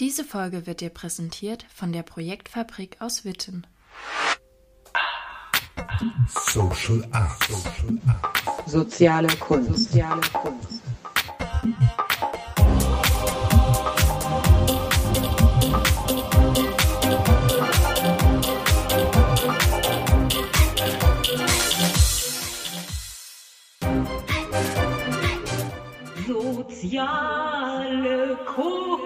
Diese 0.00 0.24
Folge 0.24 0.66
wird 0.66 0.80
dir 0.80 0.88
präsentiert 0.88 1.66
von 1.74 1.92
der 1.92 2.02
Projektfabrik 2.02 2.96
aus 3.00 3.26
Witten. 3.26 3.66
Social 6.26 7.06
Art. 7.12 7.44
Social 7.44 7.98
Art. 8.06 8.66
Soziale 8.66 9.28
Kunst. 9.36 9.92
Soziale 9.92 10.22
Kunst. 10.32 10.80
Soziale 26.26 28.38
Kunst. 28.46 28.99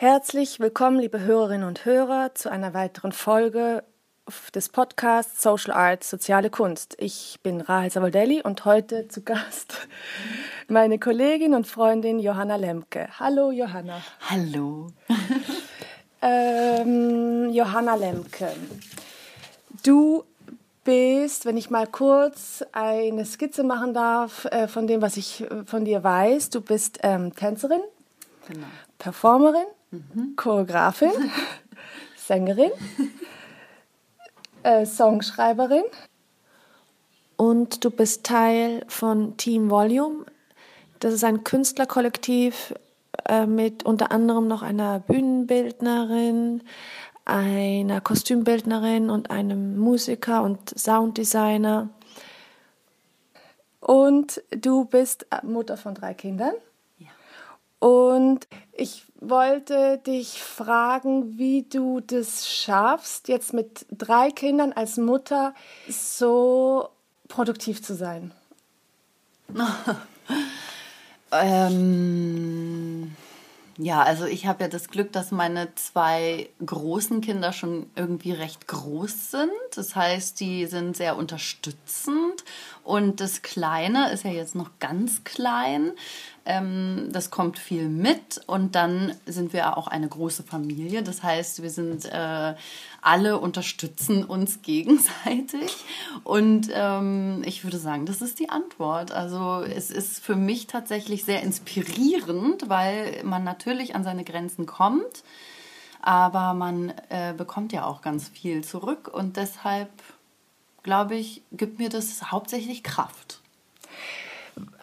Herzlich 0.00 0.60
willkommen, 0.60 0.98
liebe 0.98 1.20
Hörerinnen 1.20 1.68
und 1.68 1.84
Hörer, 1.84 2.34
zu 2.34 2.50
einer 2.50 2.72
weiteren 2.72 3.12
Folge 3.12 3.84
des 4.54 4.70
Podcasts 4.70 5.42
Social 5.42 5.74
Arts, 5.74 6.08
soziale 6.08 6.48
Kunst. 6.48 6.96
Ich 6.98 7.38
bin 7.42 7.60
Rahel 7.60 7.90
Savoldelli 7.90 8.40
und 8.40 8.64
heute 8.64 9.08
zu 9.08 9.20
Gast 9.20 9.74
meine 10.68 10.98
Kollegin 10.98 11.52
und 11.52 11.66
Freundin 11.66 12.18
Johanna 12.18 12.56
Lemke. 12.56 13.08
Hallo 13.20 13.50
Johanna. 13.50 14.00
Hallo. 14.30 14.86
Ähm, 16.22 17.50
Johanna 17.50 17.94
Lemke, 17.94 18.48
du 19.82 20.24
bist, 20.84 21.46
wenn 21.46 21.56
ich 21.56 21.70
mal 21.70 21.86
kurz 21.86 22.62
eine 22.72 23.24
Skizze 23.24 23.64
machen 23.64 23.94
darf 23.94 24.44
äh, 24.46 24.68
von 24.68 24.86
dem, 24.86 25.00
was 25.00 25.16
ich 25.16 25.42
äh, 25.42 25.64
von 25.64 25.86
dir 25.86 26.04
weiß, 26.04 26.50
du 26.50 26.60
bist 26.60 26.98
ähm, 27.02 27.34
Tänzerin, 27.34 27.80
Genau. 28.48 28.66
Performerin, 28.98 29.64
Choreografin, 30.36 31.10
Sängerin, 32.16 32.70
äh, 34.62 34.86
Songschreiberin 34.86 35.82
und 37.36 37.84
du 37.84 37.90
bist 37.90 38.24
Teil 38.24 38.84
von 38.86 39.36
Team 39.36 39.68
Volume. 39.70 40.26
Das 41.00 41.12
ist 41.12 41.24
ein 41.24 41.42
Künstlerkollektiv 41.42 42.74
äh, 43.28 43.46
mit 43.46 43.84
unter 43.84 44.12
anderem 44.12 44.46
noch 44.46 44.62
einer 44.62 45.00
Bühnenbildnerin, 45.00 46.62
einer 47.24 48.00
Kostümbildnerin 48.00 49.10
und 49.10 49.30
einem 49.30 49.76
Musiker 49.78 50.42
und 50.42 50.78
Sounddesigner. 50.78 51.88
Und 53.80 54.42
du 54.50 54.84
bist 54.84 55.26
Mutter 55.42 55.76
von 55.76 55.94
drei 55.94 56.14
Kindern. 56.14 56.54
Und 57.80 58.46
ich 58.72 59.04
wollte 59.20 59.98
dich 59.98 60.40
fragen, 60.40 61.36
wie 61.38 61.62
du 61.62 62.00
das 62.00 62.48
schaffst, 62.48 63.28
jetzt 63.28 63.52
mit 63.52 63.86
drei 63.90 64.30
Kindern 64.30 64.72
als 64.72 64.96
Mutter 64.96 65.54
so 65.88 66.88
produktiv 67.28 67.82
zu 67.82 67.94
sein. 67.94 68.32
Ähm, 71.32 73.14
ja, 73.78 74.02
also 74.02 74.26
ich 74.26 74.46
habe 74.46 74.64
ja 74.64 74.68
das 74.68 74.88
Glück, 74.88 75.12
dass 75.12 75.30
meine 75.30 75.74
zwei 75.76 76.50
großen 76.64 77.20
Kinder 77.20 77.52
schon 77.52 77.88
irgendwie 77.94 78.32
recht 78.32 78.66
groß 78.66 79.30
sind. 79.30 79.50
Das 79.74 79.94
heißt, 79.96 80.40
die 80.40 80.66
sind 80.66 80.96
sehr 80.96 81.16
unterstützend. 81.16 82.44
Und 82.90 83.20
das 83.20 83.42
Kleine 83.42 84.10
ist 84.10 84.24
ja 84.24 84.32
jetzt 84.32 84.56
noch 84.56 84.70
ganz 84.80 85.22
klein. 85.22 85.92
Ähm, 86.44 87.10
das 87.12 87.30
kommt 87.30 87.56
viel 87.56 87.88
mit. 87.88 88.40
Und 88.48 88.74
dann 88.74 89.14
sind 89.26 89.52
wir 89.52 89.76
auch 89.76 89.86
eine 89.86 90.08
große 90.08 90.42
Familie. 90.42 91.04
Das 91.04 91.22
heißt, 91.22 91.62
wir 91.62 91.70
sind 91.70 92.06
äh, 92.06 92.54
alle 93.00 93.38
unterstützen 93.38 94.24
uns 94.24 94.60
gegenseitig. 94.62 95.84
Und 96.24 96.68
ähm, 96.72 97.44
ich 97.46 97.62
würde 97.62 97.78
sagen, 97.78 98.06
das 98.06 98.22
ist 98.22 98.40
die 98.40 98.50
Antwort. 98.50 99.12
Also 99.12 99.62
es 99.62 99.92
ist 99.92 100.18
für 100.18 100.34
mich 100.34 100.66
tatsächlich 100.66 101.24
sehr 101.24 101.44
inspirierend, 101.44 102.68
weil 102.68 103.22
man 103.22 103.44
natürlich 103.44 103.94
an 103.94 104.02
seine 104.02 104.24
Grenzen 104.24 104.66
kommt. 104.66 105.22
Aber 106.02 106.54
man 106.54 106.92
äh, 107.08 107.34
bekommt 107.36 107.72
ja 107.72 107.84
auch 107.84 108.02
ganz 108.02 108.28
viel 108.28 108.64
zurück. 108.64 109.06
Und 109.06 109.36
deshalb, 109.36 109.90
glaube 110.82 111.16
ich, 111.16 111.42
gibt 111.52 111.78
mir 111.78 111.88
das 111.88 112.30
hauptsächlich 112.30 112.82
Kraft. 112.82 113.40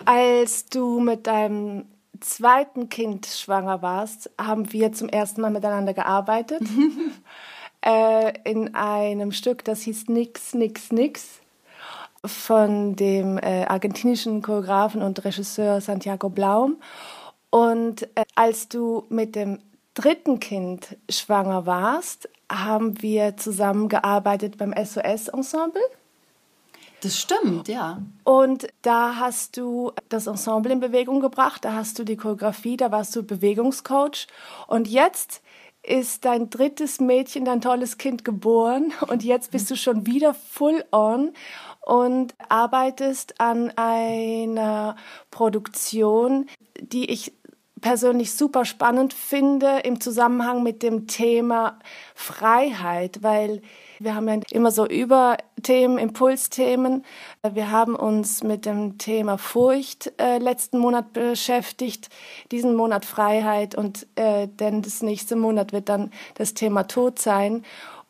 Als 0.05 0.67
du 0.67 0.99
mit 0.99 1.27
deinem 1.27 1.85
zweiten 2.19 2.89
Kind 2.89 3.25
schwanger 3.25 3.81
warst, 3.81 4.29
haben 4.39 4.71
wir 4.73 4.91
zum 4.93 5.09
ersten 5.09 5.41
Mal 5.41 5.51
miteinander 5.51 5.93
gearbeitet. 5.93 6.61
äh, 7.81 8.33
in 8.43 8.75
einem 8.75 9.31
Stück, 9.31 9.63
das 9.63 9.81
hieß 9.81 10.07
Nix, 10.07 10.53
Nix, 10.53 10.91
Nix 10.91 11.41
von 12.25 12.95
dem 12.95 13.37
äh, 13.37 13.65
argentinischen 13.65 14.41
Choreografen 14.41 15.01
und 15.01 15.23
Regisseur 15.23 15.81
Santiago 15.81 16.29
Blaum. 16.29 16.77
Und 17.49 18.03
äh, 18.15 18.25
als 18.35 18.67
du 18.67 19.05
mit 19.09 19.35
dem 19.35 19.59
dritten 19.93 20.39
Kind 20.39 20.97
schwanger 21.09 21.65
warst, 21.65 22.29
haben 22.51 23.01
wir 23.01 23.37
zusammengearbeitet 23.37 24.57
beim 24.57 24.73
SOS-Ensemble. 24.73 25.81
Das 27.01 27.19
stimmt, 27.19 27.67
ja. 27.67 28.01
Und 28.23 28.67
da 28.81 29.17
hast 29.17 29.57
du 29.57 29.91
das 30.09 30.25
Ensemble 30.25 30.73
in 30.73 30.79
Bewegung 30.79 31.19
gebracht, 31.19 31.63
da 31.63 31.73
hast 31.73 31.99
du 31.99 32.03
die 32.03 32.17
Choreografie, 32.17 32.75
da 32.75 32.91
warst 32.91 33.15
du 33.15 33.23
Bewegungscoach. 33.23 34.27
Und 34.67 34.87
jetzt 34.87 35.43
ist 35.83 36.25
dein 36.25 36.49
drittes 36.49 36.99
Mädchen, 36.99 37.45
dein 37.45 37.61
tolles 37.61 37.97
Kind 37.97 38.25
geboren 38.25 38.93
und 39.07 39.23
jetzt 39.23 39.51
bist 39.51 39.71
du 39.71 39.75
schon 39.75 40.05
wieder 40.05 40.33
full 40.33 40.83
on 40.91 41.33
und 41.81 42.35
arbeitest 42.49 43.39
an 43.39 43.71
einer 43.77 44.97
Produktion, 45.31 46.47
die 46.81 47.09
ich 47.09 47.31
persönlich 47.81 48.33
super 48.33 48.65
spannend 48.65 49.13
finde 49.13 49.79
im 49.83 49.99
Zusammenhang 50.01 50.63
mit 50.63 50.83
dem 50.83 51.07
Thema 51.07 51.79
Freiheit, 52.15 53.19
weil 53.21 53.61
wir 53.99 54.15
haben 54.15 54.27
ja 54.27 54.39
immer 54.51 54.71
so 54.71 54.85
Überthemen, 54.85 55.97
Impulsthemen. 55.97 57.03
Wir 57.51 57.71
haben 57.71 57.95
uns 57.95 58.43
mit 58.43 58.65
dem 58.65 58.97
Thema 58.97 59.37
Furcht 59.37 60.13
äh, 60.19 60.37
letzten 60.37 60.77
Monat 60.77 61.13
beschäftigt, 61.13 62.09
diesen 62.51 62.75
Monat 62.75 63.05
Freiheit 63.05 63.75
und 63.75 64.05
äh, 64.15 64.47
denn 64.47 64.81
das 64.81 65.01
nächste 65.01 65.35
Monat 65.35 65.73
wird 65.73 65.89
dann 65.89 66.11
das 66.35 66.53
Thema 66.53 66.83
Tod 66.83 67.19
sein. 67.19 67.63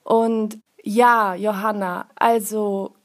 Und 0.04 0.60
ja, 0.84 1.36
Johanna, 1.36 2.08
also 2.16 2.97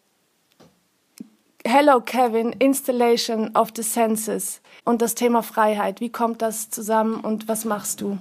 Hello 1.64 2.00
Kevin, 2.00 2.50
Installation 2.58 3.54
of 3.54 3.70
the 3.76 3.84
Senses 3.84 4.60
und 4.84 5.00
das 5.00 5.14
Thema 5.14 5.44
Freiheit. 5.44 6.00
Wie 6.00 6.08
kommt 6.08 6.42
das 6.42 6.70
zusammen 6.70 7.20
und 7.20 7.46
was 7.46 7.64
machst 7.64 8.00
du? 8.00 8.18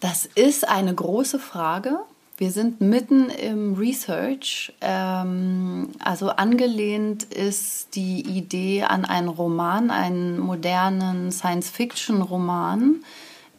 Das 0.00 0.24
ist 0.24 0.66
eine 0.66 0.94
große 0.94 1.38
Frage. 1.38 1.98
Wir 2.38 2.50
sind 2.50 2.80
mitten 2.80 3.28
im 3.28 3.74
Research. 3.74 4.72
Ähm, 4.80 5.90
also 6.02 6.30
angelehnt 6.30 7.24
ist 7.24 7.96
die 7.96 8.22
Idee 8.22 8.84
an 8.84 9.04
einen 9.04 9.28
Roman, 9.28 9.90
einen 9.90 10.38
modernen 10.38 11.30
Science-Fiction-Roman. 11.30 13.04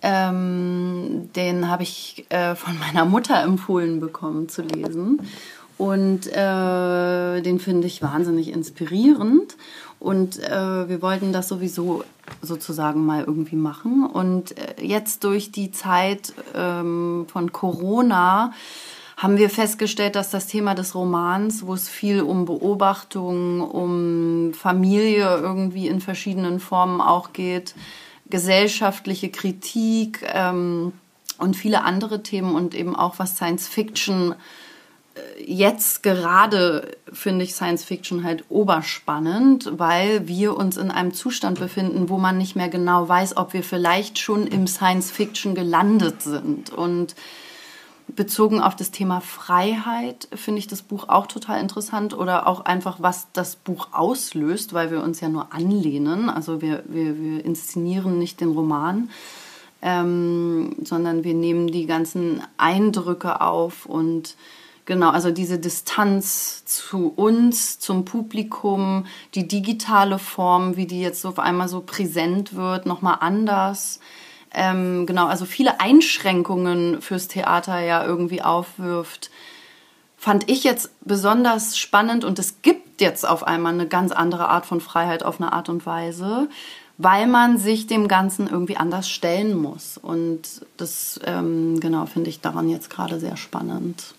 Ähm, 0.02 1.30
den 1.36 1.70
habe 1.70 1.84
ich 1.84 2.25
äh, 2.30 2.56
von 2.56 2.78
meiner 2.80 3.06
Mutter 3.06 3.40
empfohlen 3.44 4.00
bekommen 4.00 4.50
zu 4.50 4.64
lesen. 4.64 5.22
Und 5.78 6.28
äh, 6.28 7.41
den 7.41 7.59
finde 7.59 7.88
ich 7.88 8.01
wahnsinnig 8.01 8.50
inspirierend. 8.50 9.56
Und 10.00 10.38
äh, 10.44 10.89
wir 10.89 11.01
wollten 11.01 11.31
das 11.31 11.48
sowieso 11.48 12.03
sozusagen 12.42 13.06
mal 13.06 13.24
irgendwie 13.24 13.56
machen. 13.56 14.06
Und 14.06 14.57
äh, 14.57 14.86
jetzt 14.86 15.24
durch 15.24 15.51
die 15.51 15.71
Zeit 15.71 16.33
ähm, 16.53 17.25
von 17.31 17.51
Corona 17.51 18.51
haben 19.18 19.38
wir 19.38 19.50
festgestellt, 19.50 20.15
dass 20.15 20.30
das 20.30 20.48
Thema 20.48 20.75
des 20.75 20.95
Romans, 20.95 21.65
wo 21.65 21.74
es 21.74 21.88
viel 21.88 22.21
um 22.21 22.45
Beobachtung, 22.45 23.62
um 23.62 24.53
Familie 24.53 25.38
irgendwie 25.38 25.88
in 25.88 26.01
verschiedenen 26.01 26.59
Formen 26.59 27.00
auch 27.00 27.31
geht, 27.31 27.75
gesellschaftliche 28.30 29.30
Kritik 29.30 30.25
ähm, 30.33 30.92
und 31.38 31.56
viele 31.56 31.83
andere 31.83 32.24
Themen 32.24 32.56
und 32.56 32.75
eben 32.75 32.95
auch 32.95 33.19
was 33.19 33.38
Science 33.38 33.68
Fiction 33.68 34.36
jetzt 35.45 36.04
gerade 36.04 36.92
finde 37.12 37.44
ich 37.44 37.54
Science 37.54 37.83
Fiction 37.83 38.24
halt 38.24 38.45
oberspannend, 38.50 39.71
weil 39.77 40.27
wir 40.27 40.57
uns 40.57 40.77
in 40.77 40.89
einem 40.89 41.13
Zustand 41.13 41.60
befinden, 41.60 42.10
wo 42.10 42.18
man 42.18 42.38
nicht 42.38 42.56
mehr 42.56 42.69
genau 42.69 43.07
weiß, 43.07 43.38
ob 43.38 43.54
wir 43.54 43.63
vielleicht 43.63 44.18
schon 44.18 44.48
im 44.48 44.68
Science 44.68 45.12
Fiction 45.12 45.54
gelandet 45.54 46.21
sind. 46.24 46.71
Und 46.71 47.15
bezogen 48.07 48.60
auf 48.60 48.75
das 48.75 48.92
Thema 48.92 49.21
Freiheit 49.21 50.27
finde 50.33 50.60
ich 50.60 50.68
das 50.68 50.81
Buch 50.81 51.10
auch 51.10 51.27
total 51.27 51.62
interessant 51.62 52.18
oder 52.18 52.48
auch 52.48 52.62
einfach, 52.62 52.98
was 53.00 53.27
das 53.33 53.56
Buch 53.56 53.89
auslöst, 53.92 54.74
weil 54.74 54.92
wir 54.92 55.01
uns 55.04 55.19
ja 55.19 55.30
nur 55.30 55.54
anlehnen. 55.54 56.30
Also 56.30 56.62
wir, 56.62 56.83
wir, 56.88 57.19
wir 57.19 57.45
inszenieren 57.45 58.19
nicht 58.19 58.42
den 58.42 58.51
Roman, 58.51 59.10
ähm, 59.81 60.75
sondern 60.83 61.24
wir 61.24 61.33
nehmen 61.33 61.68
die 61.68 61.86
ganzen 61.86 62.42
Eindrücke 62.57 63.42
auf 63.42 63.86
und 63.86 64.36
genau, 64.85 65.09
also 65.09 65.31
diese 65.31 65.59
Distanz 65.59 66.63
zu 66.65 67.13
uns, 67.15 67.80
zum 67.80 68.06
Publikum, 68.06 69.06
die 69.35 69.47
digitale 69.47 70.19
Form, 70.19 70.75
wie 70.75 70.85
die 70.85 71.01
jetzt 71.01 71.21
so 71.21 71.30
auf 71.30 71.39
einmal 71.39 71.68
so 71.68 71.81
präsent 71.81 72.56
wird, 72.56 72.85
nochmal 72.85 73.18
anders. 73.21 74.00
Ähm, 74.53 75.06
genau, 75.06 75.27
also 75.27 75.45
viele 75.45 75.80
Einschränkungen 75.80 77.01
fürs 77.01 77.27
Theater 77.27 77.80
ja 77.80 78.06
irgendwie 78.06 78.41
aufwirft, 78.41 79.31
fand 80.18 80.50
ich 80.50 80.63
jetzt 80.63 80.91
besonders 81.01 81.77
spannend 81.77 82.24
und 82.24 82.39
es 82.39 82.62
gibt 82.62 83.01
jetzt 83.01 83.27
auf 83.27 83.45
einmal 83.45 83.74
eine 83.74 83.88
ganz 83.88 84.12
andere 84.12 84.47
Art 84.47 84.65
von 84.65 84.79
Freiheit 84.79 85.24
auf 85.24 85.41
eine 85.41 85.51
Art 85.51 85.69
und 85.69 85.86
Weise 85.86 86.47
weil 86.97 87.27
man 87.27 87.57
sich 87.57 87.88
dem 87.88 88.07
Ganzen 88.07 88.47
irgendwie 88.47 88.77
anders 88.77 89.09
stellen 89.09 89.56
muss. 89.56 89.97
Und 89.97 90.65
das, 90.77 91.19
ähm, 91.25 91.79
genau, 91.79 92.06
finde 92.06 92.29
ich 92.29 92.41
daran 92.41 92.69
jetzt 92.69 92.89
gerade 92.89 93.19
sehr 93.19 93.38
spannend. 93.38 94.13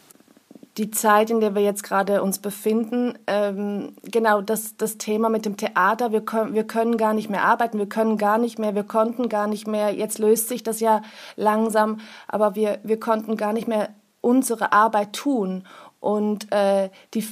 Die 0.76 0.91
Zeit, 0.91 1.31
in 1.31 1.41
der 1.41 1.55
wir 1.55 1.62
jetzt 1.62 1.85
gerade 1.85 2.23
uns 2.23 2.41
befinden, 2.41 3.17
ähm, 3.26 3.94
genau 4.03 4.41
das, 4.41 4.76
das 4.76 4.99
Thema 4.99 5.29
mit 5.29 5.44
dem 5.44 5.56
Theater, 5.56 6.11
wir 6.11 6.23
können, 6.23 6.55
wir 6.55 6.65
können 6.65 6.97
gar 6.97 7.15
nicht 7.15 7.31
mehr 7.31 7.44
arbeiten, 7.44 7.79
wir 7.79 7.88
können 7.88 8.19
gar 8.19 8.38
nicht 8.38 8.59
mehr, 8.59 8.75
wir 8.75 8.82
konnten 8.82 9.29
gar 9.29 9.47
nicht 9.47 9.69
mehr, 9.69 9.94
jetzt 9.94 10.19
löst 10.19 10.49
sich 10.49 10.65
das 10.65 10.81
ja 10.81 11.03
langsam, 11.37 12.00
aber 12.26 12.56
wir, 12.56 12.81
wir 12.82 12.99
konnten 12.99 13.37
gar 13.37 13.53
nicht 13.53 13.69
mehr 13.69 13.91
unsere 14.21 14.73
Arbeit 14.73 15.12
tun. 15.12 15.65
Und 16.00 16.50
äh, 16.53 16.91
die 17.15 17.25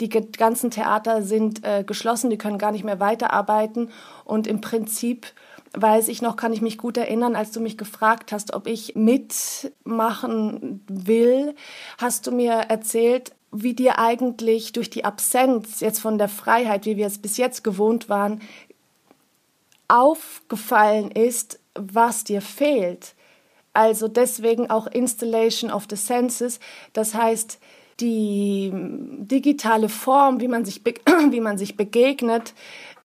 die 0.00 0.08
ganzen 0.08 0.70
Theater 0.70 1.22
sind 1.22 1.64
äh, 1.64 1.84
geschlossen, 1.84 2.30
die 2.30 2.38
können 2.38 2.58
gar 2.58 2.72
nicht 2.72 2.84
mehr 2.84 2.98
weiterarbeiten. 2.98 3.90
Und 4.24 4.46
im 4.46 4.60
Prinzip 4.60 5.26
weiß 5.74 6.08
ich 6.08 6.22
noch, 6.22 6.36
kann 6.36 6.52
ich 6.52 6.60
mich 6.60 6.78
gut 6.78 6.96
erinnern, 6.96 7.36
als 7.36 7.50
du 7.50 7.60
mich 7.60 7.78
gefragt 7.78 8.32
hast, 8.32 8.52
ob 8.52 8.66
ich 8.66 8.94
mitmachen 8.94 10.84
will, 10.86 11.54
hast 11.98 12.26
du 12.26 12.32
mir 12.32 12.52
erzählt, 12.52 13.32
wie 13.52 13.74
dir 13.74 13.98
eigentlich 13.98 14.72
durch 14.72 14.90
die 14.90 15.04
Absenz 15.04 15.80
jetzt 15.80 16.00
von 16.00 16.18
der 16.18 16.28
Freiheit, 16.28 16.86
wie 16.86 16.96
wir 16.96 17.06
es 17.06 17.18
bis 17.18 17.36
jetzt 17.36 17.64
gewohnt 17.64 18.08
waren, 18.08 18.40
aufgefallen 19.88 21.10
ist, 21.10 21.60
was 21.74 22.24
dir 22.24 22.40
fehlt. 22.40 23.14
Also 23.74 24.08
deswegen 24.08 24.70
auch 24.70 24.86
Installation 24.86 25.70
of 25.70 25.86
the 25.88 25.96
Senses. 25.96 26.60
Das 26.92 27.14
heißt, 27.14 27.58
die 28.00 28.70
digitale 28.72 29.88
Form, 29.88 30.40
wie 30.40 30.48
man 30.48 30.64
sich, 30.64 30.82
wie 31.30 31.40
man 31.40 31.58
sich 31.58 31.76
begegnet, 31.76 32.54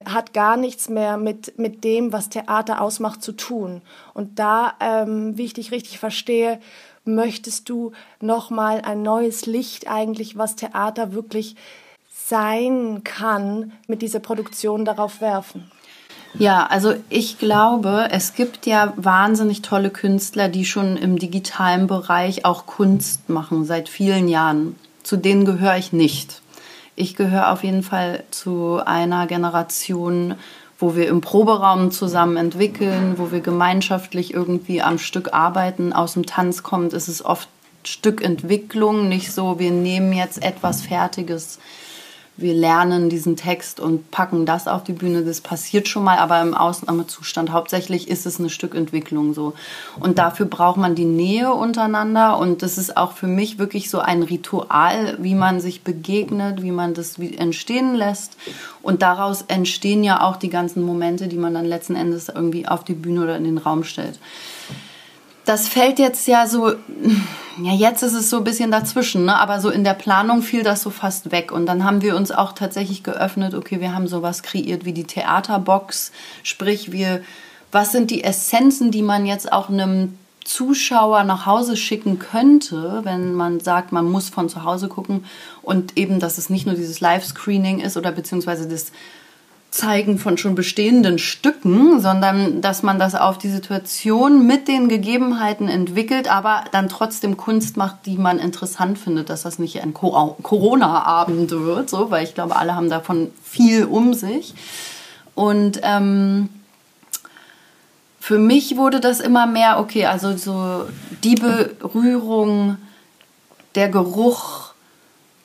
hat 0.04 0.32
gar 0.32 0.56
nichts 0.56 0.88
mehr 0.88 1.16
mit, 1.16 1.58
mit 1.58 1.84
dem, 1.84 2.12
was 2.12 2.28
Theater 2.28 2.80
ausmacht, 2.80 3.22
zu 3.22 3.32
tun. 3.32 3.82
Und 4.14 4.38
da, 4.38 4.74
ähm, 4.80 5.36
wie 5.38 5.44
ich 5.44 5.54
dich 5.54 5.72
richtig 5.72 5.98
verstehe, 5.98 6.60
möchtest 7.04 7.68
du 7.68 7.92
nochmal 8.20 8.82
ein 8.82 9.02
neues 9.02 9.46
Licht 9.46 9.88
eigentlich, 9.88 10.36
was 10.36 10.56
Theater 10.56 11.12
wirklich 11.12 11.56
sein 12.10 13.02
kann, 13.04 13.72
mit 13.86 14.02
dieser 14.02 14.18
Produktion 14.18 14.84
darauf 14.84 15.20
werfen. 15.20 15.70
Ja, 16.38 16.66
also 16.66 16.94
ich 17.08 17.38
glaube, 17.38 18.08
es 18.10 18.34
gibt 18.34 18.66
ja 18.66 18.92
wahnsinnig 18.96 19.62
tolle 19.62 19.90
Künstler, 19.90 20.48
die 20.48 20.66
schon 20.66 20.96
im 20.96 21.18
digitalen 21.18 21.86
Bereich 21.86 22.44
auch 22.44 22.66
Kunst 22.66 23.30
machen, 23.30 23.64
seit 23.64 23.88
vielen 23.88 24.28
Jahren. 24.28 24.76
Zu 25.02 25.16
denen 25.16 25.44
gehöre 25.44 25.78
ich 25.78 25.92
nicht. 25.92 26.42
Ich 26.96 27.14
gehöre 27.14 27.52
auf 27.52 27.62
jeden 27.62 27.82
Fall 27.82 28.24
zu 28.30 28.80
einer 28.84 29.26
Generation, 29.26 30.34
wo 30.78 30.96
wir 30.96 31.08
im 31.08 31.20
Proberaum 31.20 31.90
zusammen 31.90 32.38
entwickeln, 32.38 33.14
wo 33.18 33.30
wir 33.30 33.40
gemeinschaftlich 33.40 34.32
irgendwie 34.32 34.80
am 34.80 34.98
Stück 34.98 35.34
arbeiten. 35.34 35.92
Aus 35.92 36.14
dem 36.14 36.24
Tanz 36.24 36.62
kommt, 36.62 36.94
ist 36.94 37.08
es 37.08 37.22
oft 37.22 37.48
Stückentwicklung, 37.84 39.08
nicht 39.08 39.32
so, 39.32 39.58
wir 39.58 39.70
nehmen 39.70 40.12
jetzt 40.14 40.42
etwas 40.42 40.82
Fertiges 40.82 41.58
wir 42.38 42.54
lernen 42.54 43.08
diesen 43.08 43.36
Text 43.36 43.80
und 43.80 44.10
packen 44.10 44.44
das 44.44 44.68
auf 44.68 44.84
die 44.84 44.92
Bühne. 44.92 45.24
Das 45.24 45.40
passiert 45.40 45.88
schon 45.88 46.04
mal, 46.04 46.18
aber 46.18 46.40
im 46.42 46.54
Ausnahmezustand 46.54 47.50
hauptsächlich 47.50 48.08
ist 48.08 48.26
es 48.26 48.38
eine 48.38 48.50
Stückentwicklung 48.50 49.32
so. 49.32 49.54
Und 49.98 50.18
dafür 50.18 50.46
braucht 50.46 50.76
man 50.76 50.94
die 50.94 51.06
Nähe 51.06 51.52
untereinander 51.52 52.38
und 52.38 52.62
das 52.62 52.76
ist 52.76 52.96
auch 52.96 53.12
für 53.12 53.26
mich 53.26 53.58
wirklich 53.58 53.88
so 53.88 54.00
ein 54.00 54.22
Ritual, 54.22 55.16
wie 55.20 55.34
man 55.34 55.60
sich 55.60 55.82
begegnet, 55.82 56.62
wie 56.62 56.72
man 56.72 56.92
das 56.92 57.18
entstehen 57.18 57.94
lässt. 57.94 58.36
Und 58.82 59.02
daraus 59.02 59.42
entstehen 59.48 60.04
ja 60.04 60.22
auch 60.22 60.36
die 60.36 60.50
ganzen 60.50 60.82
Momente, 60.82 61.28
die 61.28 61.38
man 61.38 61.54
dann 61.54 61.64
letzten 61.64 61.96
Endes 61.96 62.28
irgendwie 62.28 62.68
auf 62.68 62.84
die 62.84 62.94
Bühne 62.94 63.22
oder 63.22 63.36
in 63.36 63.44
den 63.44 63.58
Raum 63.58 63.82
stellt 63.82 64.18
das 65.46 65.68
fällt 65.68 65.98
jetzt 66.00 66.26
ja 66.26 66.46
so, 66.46 66.72
ja, 67.62 67.72
jetzt 67.72 68.02
ist 68.02 68.12
es 68.12 68.28
so 68.28 68.38
ein 68.38 68.44
bisschen 68.44 68.72
dazwischen, 68.72 69.24
ne? 69.24 69.38
aber 69.38 69.60
so 69.60 69.70
in 69.70 69.84
der 69.84 69.94
Planung 69.94 70.42
fiel 70.42 70.64
das 70.64 70.82
so 70.82 70.90
fast 70.90 71.30
weg. 71.30 71.52
Und 71.52 71.66
dann 71.66 71.84
haben 71.84 72.02
wir 72.02 72.16
uns 72.16 72.32
auch 72.32 72.52
tatsächlich 72.52 73.04
geöffnet, 73.04 73.54
okay, 73.54 73.80
wir 73.80 73.94
haben 73.94 74.08
sowas 74.08 74.42
kreiert 74.42 74.84
wie 74.84 74.92
die 74.92 75.04
Theaterbox, 75.04 76.10
sprich, 76.42 76.90
wir, 76.90 77.22
was 77.70 77.92
sind 77.92 78.10
die 78.10 78.24
Essenzen, 78.24 78.90
die 78.90 79.02
man 79.02 79.24
jetzt 79.24 79.52
auch 79.52 79.70
einem 79.70 80.18
Zuschauer 80.44 81.22
nach 81.22 81.46
Hause 81.46 81.76
schicken 81.76 82.18
könnte, 82.18 83.00
wenn 83.04 83.32
man 83.32 83.60
sagt, 83.60 83.92
man 83.92 84.10
muss 84.10 84.28
von 84.28 84.48
zu 84.48 84.64
Hause 84.64 84.88
gucken 84.88 85.24
und 85.62 85.96
eben, 85.96 86.18
dass 86.18 86.38
es 86.38 86.50
nicht 86.50 86.66
nur 86.66 86.74
dieses 86.74 87.00
Live-Screening 87.00 87.80
ist 87.80 87.96
oder 87.96 88.10
beziehungsweise 88.10 88.68
das 88.68 88.92
Zeigen 89.76 90.18
von 90.18 90.38
schon 90.38 90.54
bestehenden 90.54 91.18
Stücken, 91.18 92.00
sondern 92.00 92.62
dass 92.62 92.82
man 92.82 92.98
das 92.98 93.14
auf 93.14 93.36
die 93.36 93.50
Situation 93.50 94.46
mit 94.46 94.68
den 94.68 94.88
Gegebenheiten 94.88 95.68
entwickelt, 95.68 96.28
aber 96.30 96.64
dann 96.72 96.88
trotzdem 96.88 97.36
Kunst 97.36 97.76
macht, 97.76 98.06
die 98.06 98.16
man 98.16 98.38
interessant 98.38 98.98
findet, 98.98 99.28
dass 99.28 99.42
das 99.42 99.58
nicht 99.58 99.82
ein 99.82 99.92
Corona-Abend 99.92 101.50
wird, 101.50 101.90
so, 101.90 102.10
weil 102.10 102.24
ich 102.24 102.34
glaube, 102.34 102.56
alle 102.56 102.74
haben 102.74 102.88
davon 102.88 103.30
viel 103.42 103.84
um 103.84 104.14
sich. 104.14 104.54
Und 105.34 105.80
ähm, 105.82 106.48
für 108.18 108.38
mich 108.38 108.76
wurde 108.78 109.00
das 109.00 109.20
immer 109.20 109.46
mehr, 109.46 109.78
okay, 109.78 110.06
also 110.06 110.36
so 110.36 110.86
die 111.22 111.34
Berührung, 111.34 112.78
der 113.74 113.90
Geruch, 113.90 114.72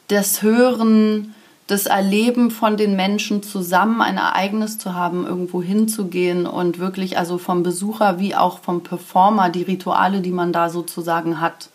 das 0.08 0.42
Hören, 0.42 1.36
das 1.72 1.86
Erleben 1.86 2.52
von 2.52 2.76
den 2.76 2.98
Menschen 2.98 3.44
zusammen 3.44 4.02
ein 4.02 4.18
Ereignis 4.18 4.78
zu 4.78 4.94
haben, 4.94 5.26
irgendwo 5.26 5.64
hinzugehen 5.64 6.46
und 6.46 6.80
wirklich 6.80 7.18
also 7.18 7.38
vom 7.38 7.64
Besucher 7.64 8.20
wie 8.20 8.36
auch 8.36 8.60
vom 8.60 8.84
Performer 8.84 9.50
die 9.50 9.64
Rituale, 9.64 10.20
die 10.20 10.34
man 10.34 10.52
da 10.52 10.70
sozusagen 10.70 11.40
hat, 11.40 11.70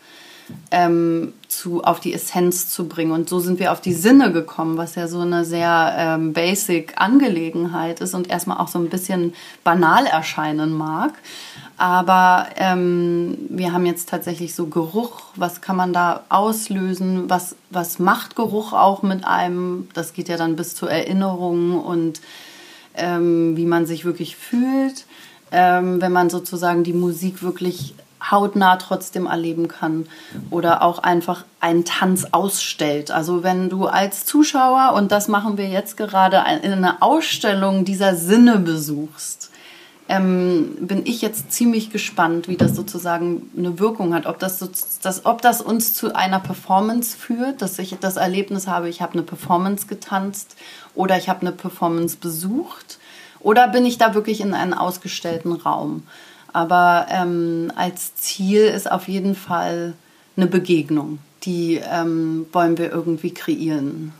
ähm, 0.71 1.33
zu, 1.47 1.83
auf 1.83 1.99
die 1.99 2.13
Essenz 2.13 2.69
zu 2.69 2.87
bringen. 2.87 3.11
Und 3.11 3.29
so 3.29 3.39
sind 3.39 3.59
wir 3.59 3.71
auf 3.71 3.81
die 3.81 3.93
Sinne 3.93 4.31
gekommen, 4.31 4.77
was 4.77 4.95
ja 4.95 5.07
so 5.07 5.19
eine 5.19 5.45
sehr 5.45 5.93
ähm, 5.97 6.33
basic 6.33 6.93
Angelegenheit 6.97 8.01
ist 8.01 8.13
und 8.13 8.29
erstmal 8.29 8.57
auch 8.57 8.67
so 8.67 8.79
ein 8.79 8.89
bisschen 8.89 9.33
banal 9.63 10.05
erscheinen 10.05 10.73
mag. 10.73 11.13
Aber 11.77 12.47
ähm, 12.55 13.37
wir 13.49 13.71
haben 13.71 13.85
jetzt 13.85 14.09
tatsächlich 14.09 14.55
so 14.55 14.65
Geruch, 14.67 15.21
was 15.35 15.61
kann 15.61 15.75
man 15.75 15.93
da 15.93 16.23
auslösen, 16.29 17.29
was, 17.29 17.55
was 17.69 17.99
macht 17.99 18.35
Geruch 18.35 18.73
auch 18.73 19.03
mit 19.03 19.25
einem, 19.25 19.87
das 19.93 20.13
geht 20.13 20.27
ja 20.27 20.37
dann 20.37 20.55
bis 20.55 20.75
zur 20.75 20.89
Erinnerung 20.89 21.79
und 21.79 22.19
ähm, 22.95 23.55
wie 23.55 23.65
man 23.67 23.85
sich 23.85 24.05
wirklich 24.05 24.35
fühlt, 24.35 25.05
ähm, 25.51 26.01
wenn 26.01 26.11
man 26.11 26.31
sozusagen 26.31 26.83
die 26.83 26.93
Musik 26.93 27.43
wirklich 27.43 27.93
hautnah 28.21 28.77
trotzdem 28.77 29.25
erleben 29.25 29.67
kann 29.67 30.07
oder 30.49 30.81
auch 30.81 30.99
einfach 30.99 31.45
einen 31.59 31.85
Tanz 31.85 32.25
ausstellt. 32.31 33.11
Also 33.11 33.43
wenn 33.43 33.69
du 33.69 33.85
als 33.85 34.25
Zuschauer, 34.25 34.93
und 34.95 35.11
das 35.11 35.27
machen 35.27 35.57
wir 35.57 35.67
jetzt 35.67 35.97
gerade, 35.97 36.43
eine 36.43 37.01
Ausstellung 37.01 37.85
dieser 37.85 38.15
Sinne 38.15 38.59
besuchst, 38.59 39.51
ähm, 40.09 40.77
bin 40.79 41.05
ich 41.05 41.21
jetzt 41.21 41.51
ziemlich 41.51 41.89
gespannt, 41.89 42.47
wie 42.47 42.55
das 42.55 42.75
sozusagen 42.75 43.49
eine 43.57 43.77
Wirkung 43.79 44.13
hat. 44.13 44.25
Ob 44.25 44.39
das, 44.39 44.59
das, 45.01 45.25
ob 45.25 45.41
das 45.41 45.61
uns 45.61 45.93
zu 45.93 46.15
einer 46.15 46.39
Performance 46.39 47.17
führt, 47.17 47.61
dass 47.61 47.77
ich 47.77 47.95
das 47.99 48.15
Erlebnis 48.15 48.67
habe, 48.67 48.87
ich 48.87 49.01
habe 49.01 49.13
eine 49.13 49.23
Performance 49.23 49.87
getanzt 49.87 50.55
oder 50.95 51.17
ich 51.17 51.27
habe 51.27 51.41
eine 51.41 51.51
Performance 51.51 52.17
besucht. 52.17 52.99
Oder 53.39 53.67
bin 53.67 53.85
ich 53.85 53.97
da 53.97 54.13
wirklich 54.13 54.41
in 54.41 54.53
einem 54.53 54.73
ausgestellten 54.73 55.51
Raum? 55.51 56.03
Aber 56.53 57.07
ähm, 57.09 57.71
als 57.75 58.15
Ziel 58.15 58.61
ist 58.61 58.91
auf 58.91 59.07
jeden 59.07 59.35
Fall 59.35 59.93
eine 60.35 60.47
Begegnung. 60.47 61.19
Die 61.43 61.81
ähm, 61.91 62.45
wollen 62.51 62.77
wir 62.77 62.91
irgendwie 62.91 63.33
kreieren. 63.33 64.13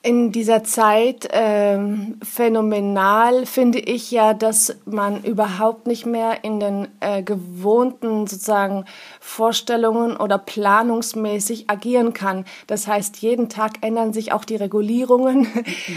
In 0.00 0.30
dieser 0.30 0.62
Zeit 0.62 1.28
ähm, 1.32 2.18
phänomenal 2.22 3.46
finde 3.46 3.80
ich 3.80 4.12
ja, 4.12 4.32
dass 4.32 4.76
man 4.84 5.24
überhaupt 5.24 5.88
nicht 5.88 6.06
mehr 6.06 6.44
in 6.44 6.60
den 6.60 6.88
äh, 7.00 7.22
gewohnten 7.24 8.28
sozusagen 8.28 8.84
Vorstellungen 9.18 10.16
oder 10.16 10.38
planungsmäßig 10.38 11.68
agieren 11.68 12.12
kann. 12.12 12.44
Das 12.68 12.86
heißt, 12.86 13.18
jeden 13.18 13.48
Tag 13.48 13.78
ändern 13.80 14.12
sich 14.12 14.30
auch 14.30 14.44
die 14.44 14.54
Regulierungen. 14.54 15.48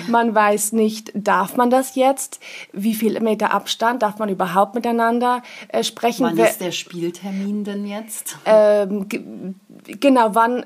man 0.08 0.34
weiß 0.34 0.72
nicht, 0.74 1.12
darf 1.14 1.56
man 1.56 1.70
das 1.70 1.96
jetzt? 1.96 2.40
Wie 2.74 2.96
viel 2.96 3.20
Meter 3.20 3.54
Abstand 3.54 4.02
darf 4.02 4.18
man 4.18 4.30
überhaupt 4.30 4.74
miteinander 4.74 5.44
äh, 5.68 5.84
sprechen? 5.84 6.26
Wann 6.26 6.38
ist 6.40 6.60
der 6.60 6.72
Spieltermin 6.72 7.64
denn 7.64 7.86
jetzt? 7.86 8.36
Ähm, 8.46 9.08
genau, 9.86 10.34
wann 10.34 10.66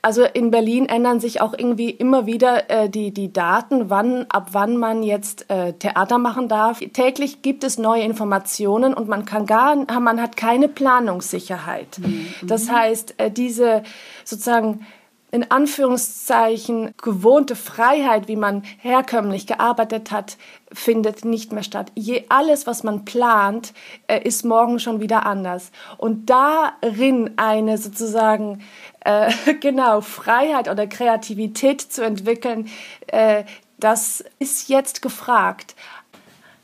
also 0.00 0.24
in 0.24 0.50
Berlin 0.50 0.86
ändern 0.86 1.18
sich 1.18 1.40
auch 1.40 1.54
irgendwie 1.56 1.90
immer 1.90 2.26
wieder 2.26 2.70
äh, 2.70 2.88
die, 2.88 3.12
die 3.12 3.32
Daten, 3.32 3.90
wann, 3.90 4.26
ab 4.28 4.48
wann 4.52 4.76
man 4.76 5.02
jetzt 5.02 5.50
äh, 5.50 5.72
Theater 5.72 6.18
machen 6.18 6.48
darf. 6.48 6.78
Täglich 6.78 7.42
gibt 7.42 7.64
es 7.64 7.78
neue 7.78 8.02
Informationen 8.02 8.94
und 8.94 9.08
man 9.08 9.24
kann 9.24 9.46
gar, 9.46 9.74
man 10.00 10.20
hat 10.20 10.36
keine 10.36 10.68
Planungssicherheit. 10.68 11.98
Mhm. 11.98 12.28
Das 12.42 12.70
heißt, 12.70 13.14
äh, 13.18 13.30
diese 13.30 13.82
sozusagen 14.24 14.86
in 15.30 15.50
Anführungszeichen 15.50 16.94
gewohnte 17.02 17.54
Freiheit, 17.54 18.28
wie 18.28 18.36
man 18.36 18.62
herkömmlich 18.78 19.46
gearbeitet 19.46 20.10
hat, 20.10 20.38
findet 20.72 21.24
nicht 21.24 21.52
mehr 21.52 21.62
statt. 21.62 21.92
Je 21.94 22.24
alles, 22.30 22.66
was 22.66 22.82
man 22.82 23.04
plant, 23.04 23.74
äh, 24.06 24.22
ist 24.22 24.44
morgen 24.44 24.78
schon 24.78 25.00
wieder 25.00 25.26
anders. 25.26 25.70
Und 25.98 26.30
darin 26.30 27.32
eine 27.36 27.76
sozusagen 27.76 28.62
äh, 29.00 29.30
genau 29.60 30.00
Freiheit 30.00 30.68
oder 30.68 30.86
Kreativität 30.86 31.80
zu 31.80 32.02
entwickeln, 32.04 32.68
äh, 33.08 33.44
das 33.78 34.24
ist 34.38 34.68
jetzt 34.68 35.02
gefragt. 35.02 35.76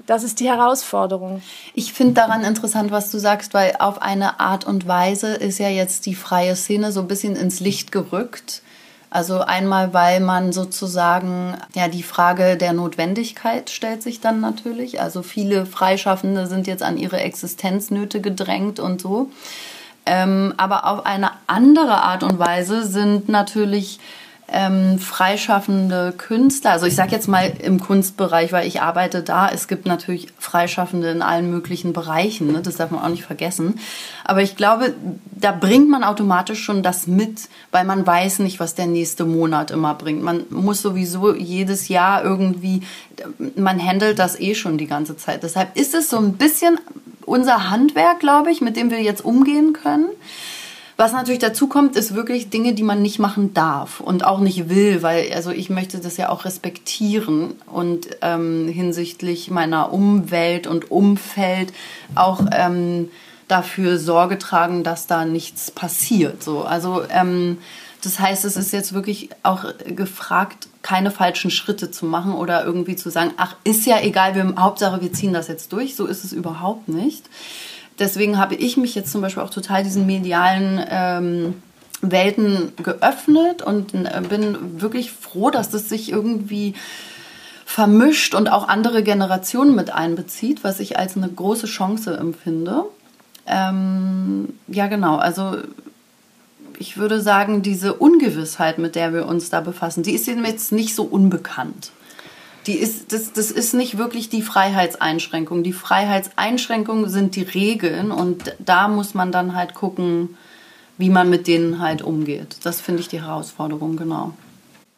Das 0.07 0.23
ist 0.23 0.41
die 0.41 0.49
Herausforderung. 0.49 1.43
Ich 1.73 1.95
finde 1.95 2.15
daran 2.15 2.45
interessant, 2.45 2.91
was 2.91 3.11
du 3.11 3.19
sagst, 3.19 3.55
weil 3.55 3.77
auf 3.79 4.03
eine 4.03 4.39
Art 4.39 4.67
und 4.67 4.87
Weise 4.87 5.35
ist 5.35 5.59
ja 5.59 5.69
jetzt 5.69 6.05
die 6.05 6.15
freie 6.15 6.57
Szene 6.57 6.93
so 6.93 7.01
ein 7.01 7.09
bisschen 7.09 7.37
ins 7.37 7.61
Licht 7.61 7.91
gerückt. 7.91 8.63
Also 9.09 9.41
einmal, 9.41 9.95
weil 9.95 10.21
man 10.21 10.53
sozusagen, 10.53 11.57
ja, 11.75 11.89
die 11.89 12.03
Frage 12.03 12.57
der 12.57 12.73
Notwendigkeit 12.73 13.71
stellt 13.71 14.03
sich 14.03 14.21
dann 14.21 14.41
natürlich. 14.41 15.01
Also 15.01 15.23
viele 15.23 15.67
Freischaffende 15.67 16.49
sind 16.49 16.67
jetzt 16.67 16.83
an 16.83 16.99
ihre 16.99 17.21
Existenznöte 17.21 18.21
gedrängt 18.21 18.81
und 18.81 19.01
so. 19.01 19.31
Ähm, 20.05 20.53
aber 20.57 20.87
auf 20.87 21.07
eine 21.07 21.31
andere 21.47 22.03
Art 22.03 22.25
und 22.25 22.39
Weise 22.39 22.85
sind 22.85 23.29
natürlich 23.29 24.01
ähm, 24.49 24.99
freischaffende 24.99 26.13
Künstler, 26.17 26.73
also 26.73 26.87
ich 26.87 26.95
sage 26.95 27.13
jetzt 27.13 27.29
mal 27.29 27.53
im 27.63 27.81
Kunstbereich, 27.81 28.53
weil 28.53 28.67
ich 28.67 28.83
arbeite 28.83 29.23
da, 29.23 29.49
es 29.49 29.69
gibt 29.69 29.87
natürlich 29.87 30.29
Freischaffende 30.39 31.11
in 31.11 31.23
allen 31.23 31.51
möglichen 31.51 31.93
Bereichen, 31.93 32.53
ne? 32.53 32.61
das 32.61 32.77
darf 32.77 32.91
man 32.91 33.03
auch 33.03 33.09
nicht 33.09 33.25
vergessen. 33.25 33.79
Aber 34.25 34.43
ich 34.43 34.57
glaube, 34.57 34.95
da 35.33 35.51
bringt 35.53 35.89
man 35.89 36.05
automatisch 36.05 36.63
schon 36.63 36.83
das 36.83 37.07
mit, 37.07 37.49
weil 37.71 37.85
man 37.85 38.07
weiß 38.07 38.41
nicht, 38.41 38.61
was 38.61 38.75
der 38.75 38.87
nächste 38.87 39.25
Monat 39.25 39.71
immer 39.71 39.95
bringt. 39.95 40.23
Man 40.23 40.45
muss 40.51 40.83
sowieso 40.83 41.35
jedes 41.35 41.89
Jahr 41.89 42.23
irgendwie, 42.23 42.83
man 43.57 43.85
handelt 43.85 44.19
das 44.19 44.39
eh 44.39 44.55
schon 44.55 44.79
die 44.79 44.87
ganze 44.87 45.17
Zeit. 45.17 45.43
Deshalb 45.43 45.77
ist 45.77 45.95
es 45.95 46.11
so 46.11 46.19
ein 46.19 46.35
bisschen 46.35 46.79
unser 47.25 47.71
Handwerk, 47.71 48.21
glaube 48.21 48.51
ich, 48.51 48.61
mit 48.61 48.77
dem 48.77 48.91
wir 48.91 49.03
jetzt 49.03 49.25
umgehen 49.25 49.73
können. 49.73 50.09
Was 50.97 51.13
natürlich 51.13 51.41
dazu 51.41 51.67
kommt, 51.67 51.97
ist 51.97 52.15
wirklich 52.15 52.51
Dinge, 52.51 52.73
die 52.73 52.85
man 52.85 53.03
nicht 53.03 53.19
machen 53.19 53.53
darf 53.53 53.99
und 53.99 54.25
auch 54.25 54.39
nicht 54.39 54.69
will, 54.69 55.03
weil 55.03 55.33
also 55.33 55.51
ich 55.51 55.69
möchte 55.69 55.99
das 55.99 56.17
ja 56.17 56.29
auch 56.29 56.45
respektieren 56.45 57.55
und 57.67 58.09
ähm, 58.23 58.69
hinsichtlich 58.69 59.51
meiner 59.51 59.93
Umwelt 59.93 60.69
und 60.69 60.93
Umfeld 60.93 61.73
auch 62.15 62.43
ähm, 62.53 63.11
dafür 63.49 63.99
Sorge 63.99 64.39
tragen, 64.39 64.85
dass 64.85 65.09
da 65.09 65.25
nichts 65.25 65.73
passiert. 65.73 66.45
So, 66.45 66.63
also 66.63 67.03
ähm, 67.11 67.59
das 68.03 68.21
heißt, 68.21 68.45
es 68.45 68.57
ist 68.57 68.73
jetzt 68.73 68.93
wirklich 68.93 69.31
auch 69.43 69.65
gefragt, 69.87 70.69
keine 70.83 71.11
falschen 71.11 71.51
Schritte 71.51 71.91
zu 71.91 72.07
machen 72.07 72.35
oder 72.35 72.65
irgendwie 72.65 72.95
zu 72.95 73.11
sagen, 73.11 73.33
ach, 73.37 73.57
ist 73.65 73.87
ja 73.87 74.01
egal, 74.01 74.35
wir, 74.37 74.55
Hauptsache 74.59 75.01
wir 75.01 75.13
ziehen 75.13 75.33
das 75.33 75.49
jetzt 75.49 75.73
durch. 75.73 75.97
So 75.97 76.07
ist 76.07 76.23
es 76.23 76.33
überhaupt 76.33 76.89
nicht 76.89 77.25
deswegen 77.99 78.39
habe 78.39 78.55
ich 78.55 78.77
mich 78.77 78.95
jetzt 78.95 79.13
zum 79.13 79.21
Beispiel 79.21 79.43
auch 79.43 79.51
total 79.51 79.85
diesen 79.85 80.07
medialen 80.07 80.85
ähm, 80.89 81.63
Welten 82.01 82.73
geöffnet 82.83 83.63
und 83.63 83.95
äh, 83.95 84.23
bin 84.29 84.81
wirklich 84.81 85.13
froh, 85.13 85.51
dass 85.51 85.71
das 85.71 85.89
sich 85.89 86.11
irgendwie 86.11 86.75
vermischt 87.65 88.35
und 88.35 88.51
auch 88.53 88.69
andere 88.69 89.03
Generationen 89.03 89.75
mit 89.75 89.93
einbezieht, 89.93 90.63
was 90.63 90.81
ich 90.81 90.99
als 90.99 91.17
eine 91.17 91.29
große 91.29 91.67
Chance 91.67 92.17
empfinde. 92.17 92.85
Ähm, 93.47 94.51
ja, 94.69 94.87
genau. 94.87 95.17
Also 95.17 95.57
ich 96.79 96.97
würde 96.97 97.21
sagen, 97.21 97.63
diese 97.63 97.95
Ungewissheit, 97.95 98.79
mit 98.79 98.95
der 98.95 99.13
wir 99.13 99.27
uns 99.27 99.51
da 99.51 99.61
befassen, 99.61 100.03
die 100.03 100.13
ist 100.13 100.27
jetzt 100.27 100.73
nicht 100.73 100.95
so 100.95 101.05
unbekannt 101.05 101.91
die 102.67 102.79
ist, 102.79 103.13
das, 103.13 103.33
das 103.33 103.51
ist 103.51 103.75
nicht 103.75 103.99
wirklich 103.99 104.29
die 104.29 104.43
Freiheitseinschränkung. 104.43 105.63
Die 105.63 105.73
Freiheitseinschränkungen 105.73 107.09
sind 107.11 107.37
die 107.37 107.43
Regeln 107.43 108.11
und 108.11 108.55
da 108.59 108.89
muss 108.89 109.15
man 109.15 109.33
dann 109.33 109.55
halt 109.55 109.75
gucken, 109.75 110.37
wie 110.97 111.11
man 111.11 111.29
mit 111.29 111.47
denen 111.47 111.81
halt 111.81 112.03
umgeht. 112.03 112.57
Das 112.63 112.81
finde 112.81 113.01
ich 113.01 113.09
die 113.09 113.21
Herausforderung, 113.21 113.97
genau. 113.97 114.33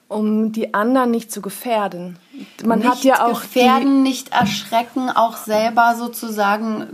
Um 0.08 0.52
die 0.52 0.73
anderen 0.73 1.11
nicht 1.11 1.32
zu 1.32 1.42
gefährden. 1.42 2.18
Man 2.64 2.78
nicht 2.78 2.88
hat 2.88 3.02
ja 3.02 3.26
auch 3.26 3.40
gefährden, 3.40 4.04
nicht 4.04 4.32
erschrecken, 4.32 5.11
auch 5.11 5.37
selber 5.37 5.96
sozusagen. 5.99 6.87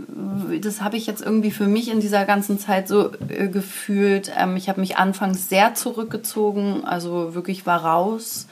Das 0.61 0.81
habe 0.81 0.97
ich 0.97 1.05
jetzt 1.05 1.21
irgendwie 1.21 1.51
für 1.51 1.67
mich 1.67 1.91
in 1.91 1.99
dieser 1.99 2.25
ganzen 2.25 2.57
Zeit 2.57 2.87
so 2.87 3.11
äh, 3.29 3.49
gefühlt. 3.49 4.31
Ähm, 4.35 4.55
ich 4.55 4.67
habe 4.67 4.81
mich 4.81 4.97
anfangs 4.97 5.47
sehr 5.47 5.75
zurückgezogen, 5.75 6.85
also 6.85 7.35
wirklich 7.35 7.67
war 7.67 7.85
raus 7.85 8.47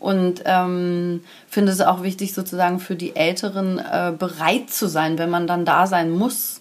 und 0.00 0.42
ähm, 0.44 1.22
finde 1.48 1.72
es 1.72 1.80
auch 1.80 2.02
wichtig, 2.02 2.34
sozusagen 2.34 2.80
für 2.80 2.94
die 2.94 3.16
Älteren 3.16 3.78
äh, 3.78 4.12
bereit 4.16 4.70
zu 4.70 4.88
sein, 4.88 5.18
wenn 5.18 5.30
man 5.30 5.46
dann 5.46 5.64
da 5.64 5.86
sein 5.86 6.10
muss. 6.10 6.60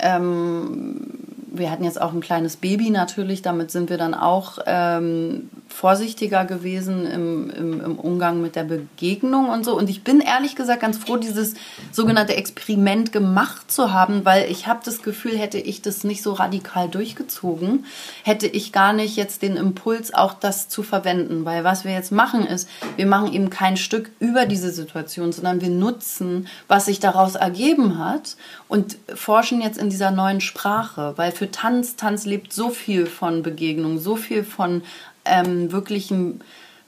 Ähm, 0.00 1.00
wir 1.46 1.70
hatten 1.70 1.84
jetzt 1.84 2.00
auch 2.00 2.12
ein 2.12 2.20
kleines 2.20 2.56
Baby 2.56 2.90
natürlich, 2.90 3.42
damit 3.42 3.70
sind 3.70 3.90
wir 3.90 3.98
dann 3.98 4.14
auch 4.14 4.58
ähm, 4.66 5.50
vorsichtiger 5.74 6.44
gewesen 6.44 7.04
im, 7.04 7.50
im, 7.50 7.80
im, 7.80 7.98
Umgang 7.98 8.40
mit 8.40 8.54
der 8.54 8.62
Begegnung 8.62 9.48
und 9.48 9.64
so. 9.64 9.76
Und 9.76 9.90
ich 9.90 10.04
bin 10.04 10.20
ehrlich 10.20 10.54
gesagt 10.54 10.80
ganz 10.80 10.98
froh, 10.98 11.16
dieses 11.16 11.54
sogenannte 11.90 12.36
Experiment 12.36 13.10
gemacht 13.10 13.72
zu 13.72 13.92
haben, 13.92 14.24
weil 14.24 14.48
ich 14.48 14.68
habe 14.68 14.80
das 14.84 15.02
Gefühl, 15.02 15.36
hätte 15.36 15.58
ich 15.58 15.82
das 15.82 16.04
nicht 16.04 16.22
so 16.22 16.32
radikal 16.32 16.88
durchgezogen, 16.88 17.86
hätte 18.22 18.46
ich 18.46 18.70
gar 18.70 18.92
nicht 18.92 19.16
jetzt 19.16 19.42
den 19.42 19.56
Impuls, 19.56 20.14
auch 20.14 20.34
das 20.34 20.68
zu 20.68 20.84
verwenden. 20.84 21.44
Weil 21.44 21.64
was 21.64 21.84
wir 21.84 21.92
jetzt 21.92 22.12
machen 22.12 22.46
ist, 22.46 22.68
wir 22.94 23.06
machen 23.06 23.32
eben 23.32 23.50
kein 23.50 23.76
Stück 23.76 24.12
über 24.20 24.46
diese 24.46 24.70
Situation, 24.70 25.32
sondern 25.32 25.60
wir 25.60 25.70
nutzen, 25.70 26.46
was 26.68 26.84
sich 26.84 27.00
daraus 27.00 27.34
ergeben 27.34 27.98
hat 27.98 28.36
und 28.68 28.96
forschen 29.12 29.60
jetzt 29.60 29.78
in 29.78 29.90
dieser 29.90 30.12
neuen 30.12 30.40
Sprache. 30.40 31.14
Weil 31.16 31.32
für 31.32 31.50
Tanz, 31.50 31.96
Tanz 31.96 32.26
lebt 32.26 32.52
so 32.52 32.70
viel 32.70 33.06
von 33.06 33.42
Begegnung, 33.42 33.98
so 33.98 34.14
viel 34.14 34.44
von 34.44 34.82
ähm, 35.24 35.72
wirklichem 35.72 36.40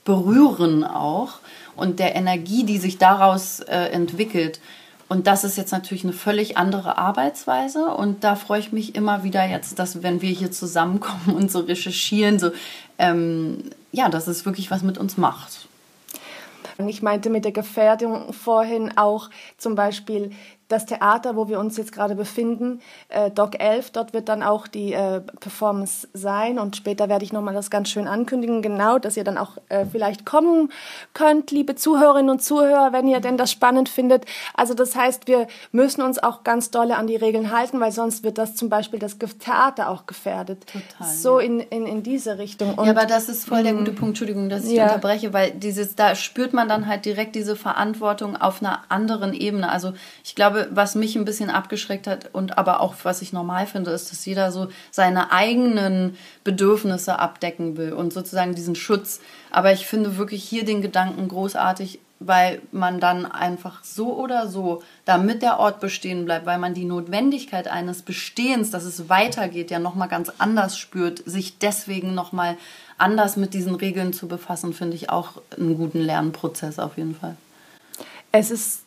Berühren 0.05 0.85
auch 0.85 1.41
und 1.75 1.99
der 1.99 2.15
Energie, 2.15 2.65
die 2.65 2.79
sich 2.79 2.99
daraus 2.99 3.61
äh, 3.61 3.91
entwickelt. 3.91 4.61
Und 5.09 5.27
das 5.29 5.45
ist 5.45 5.57
jetzt 5.57 5.73
natürlich 5.73 6.05
eine 6.05 6.13
völlig 6.13 6.57
andere 6.57 6.99
Arbeitsweise. 6.99 7.87
Und 7.87 8.25
da 8.25 8.35
freue 8.35 8.59
ich 8.59 8.73
mich 8.73 8.97
immer 8.97 9.23
wieder 9.23 9.45
jetzt, 9.45 9.79
dass 9.79 10.03
wenn 10.03 10.21
wir 10.21 10.31
hier 10.31 10.51
zusammenkommen 10.51 11.37
und 11.37 11.51
so 11.51 11.61
recherchieren, 11.61 12.39
so, 12.39 12.51
ähm, 12.99 13.71
ja, 13.93 14.09
dass 14.09 14.27
es 14.27 14.45
wirklich 14.45 14.71
was 14.71 14.83
mit 14.83 14.99
uns 14.99 15.17
macht. 15.17 15.69
Ich 16.79 17.03
meinte 17.03 17.31
mit 17.31 17.45
der 17.45 17.53
Gefährdung 17.53 18.33
vorhin 18.33 18.99
auch 18.99 19.31
zum 19.57 19.77
Beispiel 19.77 20.33
das 20.69 20.87
Theater, 20.87 21.37
wo 21.37 21.49
wir 21.49 21.61
uns 21.61 21.77
jetzt 21.77 21.93
gerade 21.93 22.15
befinden, 22.15 22.81
äh, 23.09 23.31
Doc 23.31 23.61
11, 23.61 23.91
dort 23.91 24.13
wird 24.13 24.29
dann 24.29 24.43
auch 24.43 24.67
die 24.67 24.93
äh, 24.93 25.21
Performance 25.41 26.09
sein 26.13 26.59
und 26.59 26.77
später 26.77 27.09
werde 27.09 27.25
ich 27.25 27.33
nochmal 27.33 27.55
das 27.55 27.71
ganz 27.71 27.89
schön 27.89 28.09
ankündigen, 28.09 28.63
genau, 28.63 28.99
dass 28.99 29.17
ihr 29.17 29.25
dann 29.25 29.39
auch 29.39 29.59
äh, 29.69 29.85
vielleicht 29.91 30.27
kommen 30.27 30.71
könnt, 31.15 31.51
liebe 31.51 31.77
Zuhörerinnen 31.77 32.31
und 32.31 32.43
Zuhörer, 32.43 32.93
wenn 32.93 33.07
ihr 33.07 33.21
denn 33.21 33.37
das 33.37 33.53
spannend 33.53 33.89
findet. 33.89 34.25
Also 34.55 34.75
das 34.75 34.97
heißt, 34.97 35.29
wir 35.29 35.47
müssen 35.73 36.03
uns 36.03 36.19
auch 36.21 36.43
ganz 36.43 36.71
dolle 36.71 36.97
an 36.97 37.07
die 37.07 37.17
Regeln 37.17 37.53
halten, 37.53 37.79
weil 37.81 37.93
sonst 37.93 38.25
wird 38.25 38.39
das 38.39 38.55
zum 38.55 38.69
Beispiel 38.69 38.99
das 38.99 39.19
Theater 39.19 39.89
auch 39.89 40.07
gefährdet. 40.07 40.67
Total. 40.67 41.15
So 41.15 41.39
ja. 41.39 41.47
in, 41.47 41.61
in, 41.61 41.87
in 41.87 42.03
diese 42.03 42.39
Richtung. 42.39 42.75
Und, 42.75 42.87
ja, 42.87 42.93
aber 42.93 43.07
das 43.07 43.29
ist 43.29 43.47
voll 43.47 43.63
der 43.63 43.75
gute 43.75 43.93
Punkt, 43.93 44.11
Entschuldigung, 44.11 44.49
dass 44.49 44.65
ich 44.65 44.73
ja. 44.73 44.85
unterbreche, 44.85 45.33
weil 45.33 45.53
dieses, 45.53 45.95
da 45.95 46.15
spürt 46.15 46.53
man 46.53 46.69
dann 46.69 46.87
halt 46.87 47.05
direkt 47.05 47.35
diese 47.35 47.57
Verantwortung 47.57 48.37
auf 48.37 48.63
einer 48.63 48.83
anderen 48.89 49.33
Ebene. 49.33 49.71
Also 49.71 49.93
ich 50.25 50.35
glaube, 50.35 50.56
glaube, 50.57 50.77
was 50.77 50.95
mich 50.95 51.17
ein 51.17 51.25
bisschen 51.25 51.51
abgeschreckt 51.51 52.07
hat 52.07 52.31
und 52.33 52.59
aber 52.59 52.81
auch 52.81 52.95
was 53.03 53.23
ich 53.23 53.33
normal 53.33 53.67
finde, 53.67 53.91
ist, 53.91 54.11
dass 54.11 54.25
jeder 54.25 54.53
so 54.53 54.69
seine 54.91 55.33
eigenen 55.33 56.17
Bedürfnisse 56.45 57.19
abdecken 57.19 57.77
will 57.77 57.93
und 57.93 58.13
sozusagen 58.13 58.55
diesen 58.55 58.75
Schutz. 58.75 59.21
Aber 59.51 59.73
ich 59.73 59.87
finde 59.87 60.17
wirklich 60.17 60.43
hier 60.45 60.65
den 60.65 60.83
Gedanken 60.83 61.29
großartig, 61.29 62.01
weil 62.19 62.63
man 62.73 62.99
dann 62.99 63.27
einfach 63.27 63.85
so 63.85 64.17
oder 64.17 64.49
so, 64.49 64.83
damit 65.05 65.43
der 65.43 65.59
Ort 65.59 65.81
bestehen 65.81 66.25
bleibt, 66.25 66.47
weil 66.47 66.59
man 66.59 66.73
die 66.73 66.87
Notwendigkeit 66.87 67.69
eines 67.69 68.03
Bestehens, 68.03 68.71
dass 68.71 68.85
es 68.85 69.11
weitergeht, 69.11 69.71
ja 69.71 69.79
nochmal 69.79 70.09
ganz 70.09 70.33
anders 70.39 70.79
spürt, 70.79 71.23
sich 71.27 71.59
deswegen 71.59 72.15
nochmal 72.15 72.57
anders 72.97 73.37
mit 73.37 73.53
diesen 73.53 73.75
Regeln 73.75 74.15
zu 74.15 74.29
befassen, 74.29 74.73
finde 74.73 74.97
ich 74.97 75.11
auch 75.11 75.33
einen 75.59 75.77
guten 75.77 76.01
Lernprozess 76.01 76.79
auf 76.79 76.97
jeden 76.97 77.15
Fall. 77.15 77.37
Es 78.33 78.51
ist 78.51 78.81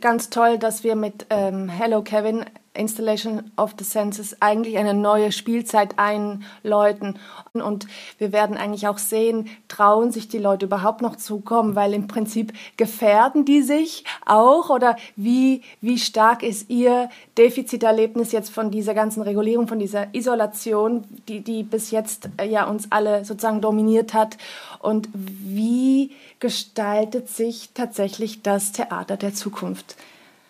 ganz 0.00 0.30
toll, 0.30 0.58
dass 0.58 0.84
wir 0.84 0.96
mit 0.96 1.26
ähm, 1.30 1.68
Hello 1.68 2.02
Kevin 2.02 2.44
Installation 2.72 3.50
of 3.56 3.74
the 3.78 3.84
Senses 3.84 4.36
eigentlich 4.40 4.78
eine 4.78 4.94
neue 4.94 5.32
Spielzeit 5.32 5.98
einläuten. 5.98 7.18
Und 7.52 7.86
wir 8.18 8.32
werden 8.32 8.56
eigentlich 8.56 8.86
auch 8.86 8.98
sehen, 8.98 9.48
trauen 9.66 10.12
sich 10.12 10.28
die 10.28 10.38
Leute 10.38 10.66
überhaupt 10.66 11.02
noch 11.02 11.16
zukommen, 11.16 11.74
weil 11.74 11.92
im 11.94 12.06
Prinzip 12.06 12.52
gefährden 12.76 13.44
die 13.44 13.62
sich 13.62 14.04
auch 14.24 14.70
oder 14.70 14.96
wie, 15.16 15.62
wie 15.80 15.98
stark 15.98 16.42
ist 16.42 16.70
ihr 16.70 17.10
Defiziterlebnis 17.36 18.30
jetzt 18.32 18.50
von 18.50 18.70
dieser 18.70 18.94
ganzen 18.94 19.22
Regulierung, 19.22 19.66
von 19.66 19.80
dieser 19.80 20.14
Isolation, 20.14 21.04
die, 21.28 21.40
die 21.40 21.64
bis 21.64 21.90
jetzt 21.90 22.28
äh, 22.36 22.48
ja 22.48 22.64
uns 22.64 22.86
alle 22.90 23.24
sozusagen 23.24 23.60
dominiert 23.60 24.14
hat 24.14 24.36
und 24.78 25.08
wie 25.12 26.12
gestaltet 26.38 27.28
sich 27.28 27.70
tatsächlich 27.74 28.42
das 28.42 28.72
Theater 28.72 29.16
der 29.16 29.34
Zukunft? 29.34 29.96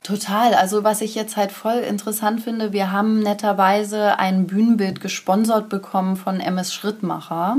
Total. 0.03 0.55
Also 0.55 0.83
was 0.83 1.03
ich 1.03 1.15
jetzt 1.15 1.37
halt 1.37 1.53
voll 1.53 1.79
interessant 1.79 2.43
finde, 2.43 2.73
wir 2.73 2.91
haben 2.91 3.21
netterweise 3.21 4.19
ein 4.19 4.47
Bühnenbild 4.47 5.01
gesponsert 5.01 5.69
bekommen 5.69 6.17
von 6.17 6.41
MS 6.41 6.73
Schrittmacher, 6.73 7.59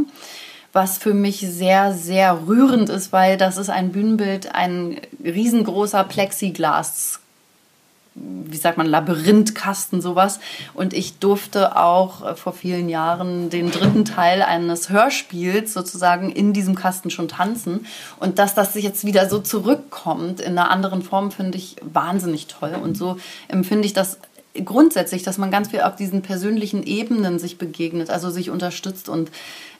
was 0.73 0.97
für 0.97 1.13
mich 1.13 1.39
sehr, 1.39 1.93
sehr 1.93 2.47
rührend 2.47 2.89
ist, 2.89 3.11
weil 3.11 3.37
das 3.37 3.57
ist 3.57 3.69
ein 3.69 3.91
Bühnenbild, 3.91 4.55
ein 4.55 4.99
riesengroßer 5.23 6.03
Plexiglas 6.03 7.19
wie 8.13 8.57
sagt 8.57 8.77
man, 8.77 8.87
Labyrinthkasten, 8.87 10.01
sowas. 10.01 10.39
Und 10.73 10.93
ich 10.93 11.19
durfte 11.19 11.77
auch 11.77 12.25
äh, 12.25 12.35
vor 12.35 12.51
vielen 12.51 12.89
Jahren 12.89 13.49
den 13.49 13.71
dritten 13.71 14.03
Teil 14.03 14.41
eines 14.41 14.89
Hörspiels 14.89 15.73
sozusagen 15.73 16.29
in 16.29 16.51
diesem 16.51 16.75
Kasten 16.75 17.09
schon 17.09 17.29
tanzen. 17.29 17.85
Und 18.19 18.37
dass 18.37 18.53
das 18.53 18.75
jetzt 18.75 19.05
wieder 19.05 19.29
so 19.29 19.39
zurückkommt 19.39 20.41
in 20.41 20.57
einer 20.57 20.69
anderen 20.69 21.03
Form, 21.03 21.31
finde 21.31 21.57
ich 21.57 21.77
wahnsinnig 21.81 22.47
toll. 22.47 22.75
Und 22.81 22.97
so 22.97 23.17
empfinde 23.47 23.85
ich 23.85 23.93
das 23.93 24.17
grundsätzlich, 24.65 25.23
dass 25.23 25.37
man 25.37 25.49
ganz 25.49 25.69
viel 25.69 25.81
auf 25.81 25.95
diesen 25.95 26.21
persönlichen 26.21 26.83
Ebenen 26.83 27.39
sich 27.39 27.57
begegnet, 27.57 28.09
also 28.09 28.29
sich 28.29 28.49
unterstützt 28.49 29.07
und 29.07 29.31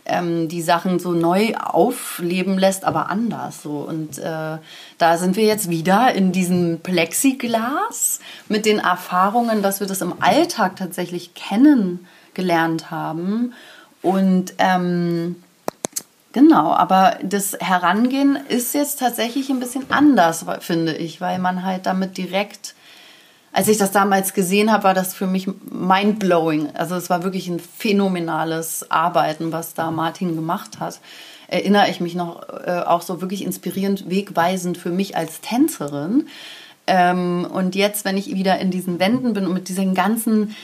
ähm, 0.06 0.48
die 0.48 0.62
Sachen 0.62 1.00
so 1.00 1.12
neu 1.12 1.54
aufleben 1.56 2.58
lässt, 2.58 2.86
aber 2.86 3.10
anders 3.10 3.64
so. 3.64 3.80
Und 3.80 4.18
äh, 4.18 4.58
da 4.98 5.18
sind 5.18 5.36
wir 5.36 5.46
jetzt 5.46 5.70
wieder 5.70 6.14
in 6.14 6.32
diesem 6.32 6.80
Plexiglas 6.80 8.20
mit 8.48 8.66
den 8.66 8.80
Erfahrungen, 8.80 9.62
dass 9.62 9.80
wir 9.80 9.88
das 9.88 10.02
im 10.02 10.22
Alltag 10.22 10.76
tatsächlich 10.76 11.34
kennengelernt 11.34 12.92
haben. 12.92 13.54
Und 14.02 14.54
ähm, 14.58 15.36
Genau, 16.34 16.72
aber 16.72 17.18
das 17.24 17.58
Herangehen 17.60 18.38
ist 18.48 18.74
jetzt 18.74 19.00
tatsächlich 19.00 19.50
ein 19.50 19.60
bisschen 19.60 19.92
anders, 19.92 20.46
finde 20.62 20.96
ich, 20.96 21.20
weil 21.20 21.40
man 21.40 21.66
halt 21.66 21.86
damit 21.86 22.18
direkt 22.18 22.74
als 23.54 23.68
ich 23.68 23.78
das 23.78 23.92
damals 23.92 24.34
gesehen 24.34 24.72
habe, 24.72 24.86
war 24.86 24.94
das 24.94 25.14
für 25.14 25.28
mich 25.28 25.48
mindblowing. 25.70 26.70
Also 26.74 26.96
es 26.96 27.10
war 27.10 27.24
wirklich 27.24 27.48
ein 27.50 27.60
phänomenales 27.60 28.90
Arbeiten, 28.90 29.52
was 29.52 29.74
da 29.74 29.92
Martin 29.92 30.36
gemacht 30.36 30.80
hat. 30.80 31.00
Erinnere 31.48 31.90
ich 31.90 32.00
mich 32.00 32.16
noch 32.16 32.48
äh, 32.66 32.82
auch 32.86 33.02
so 33.02 33.20
wirklich 33.20 33.44
inspirierend, 33.44 34.10
wegweisend 34.10 34.78
für 34.78 34.90
mich 34.90 35.18
als 35.18 35.42
Tänzerin. 35.42 36.28
Ähm, 36.88 37.46
und 37.52 37.76
jetzt, 37.76 38.06
wenn 38.06 38.16
ich 38.16 38.34
wieder 38.34 38.58
in 38.60 38.72
diesen 38.72 39.00
Wänden 39.00 39.34
bin 39.34 39.46
und 39.46 39.54
mit 39.54 39.68
diesen 39.68 39.94
ganzen 39.94 40.56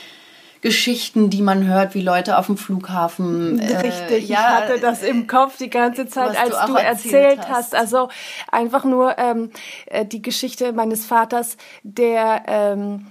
Geschichten, 0.60 1.30
die 1.30 1.42
man 1.42 1.66
hört, 1.66 1.94
wie 1.94 2.02
Leute 2.02 2.38
auf 2.38 2.46
dem 2.46 2.56
Flughafen. 2.56 3.58
Äh, 3.60 3.76
Richtig, 3.78 4.28
ja, 4.28 4.38
ich 4.38 4.46
hatte 4.70 4.80
das 4.80 5.02
im 5.02 5.26
Kopf 5.26 5.56
die 5.58 5.70
ganze 5.70 6.06
Zeit, 6.06 6.38
als 6.38 6.58
du, 6.66 6.72
du 6.72 6.78
erzählt, 6.78 7.40
hast. 7.40 7.72
hast. 7.72 7.74
Also 7.74 8.08
einfach 8.50 8.84
nur 8.84 9.18
ähm, 9.18 9.50
äh, 9.86 10.04
die 10.04 10.22
Geschichte 10.22 10.72
meines 10.72 11.06
Vaters, 11.06 11.56
der 11.82 12.42
ähm, 12.46 13.06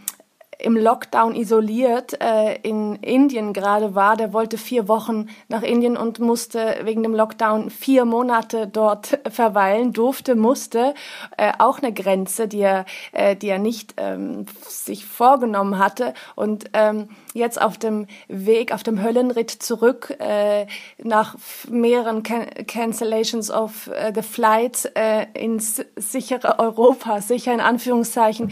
im 0.60 0.76
Lockdown 0.76 1.36
isoliert 1.36 2.20
äh, 2.22 2.56
in 2.62 2.96
Indien 2.96 3.54
gerade 3.54 3.96
war. 3.96 4.16
Der 4.16 4.34
wollte 4.34 4.58
vier 4.58 4.88
Wochen 4.88 5.28
nach 5.48 5.62
Indien 5.62 5.98
und 5.98 6.20
musste 6.20 6.78
wegen 6.84 7.04
dem 7.04 7.14
Lockdown 7.14 7.70
vier 7.70 8.06
Monate 8.06 8.68
dort 8.68 9.20
verweilen, 9.30 9.94
durfte, 9.94 10.36
musste. 10.36 10.94
Äh, 11.38 11.54
auch 11.60 11.80
eine 11.80 11.94
Grenze, 11.94 12.48
die 12.48 12.62
er, 12.62 12.86
äh, 13.12 13.36
die 13.36 13.50
er 13.50 13.60
nicht 13.60 13.94
ähm, 13.98 14.46
sich 14.68 15.06
vorgenommen 15.06 15.78
hatte. 15.78 16.14
Und 16.36 16.66
ähm, 16.74 17.10
jetzt 17.38 17.62
auf 17.62 17.78
dem 17.78 18.08
Weg, 18.28 18.74
auf 18.74 18.84
dem 18.84 19.02
Höllenritt 19.02 19.52
zurück, 19.52 20.16
äh, 20.20 20.66
nach 21.02 21.36
mehreren 21.70 22.24
Can 22.24 22.48
Cancellations 22.68 23.52
of 23.52 23.88
uh, 23.88 24.12
the 24.14 24.22
flight 24.22 24.92
äh, 24.96 25.26
ins 25.34 25.84
sichere 25.96 26.60
Europa, 26.60 27.22
sicher 27.22 27.54
in 27.54 27.60
Anführungszeichen, 27.60 28.52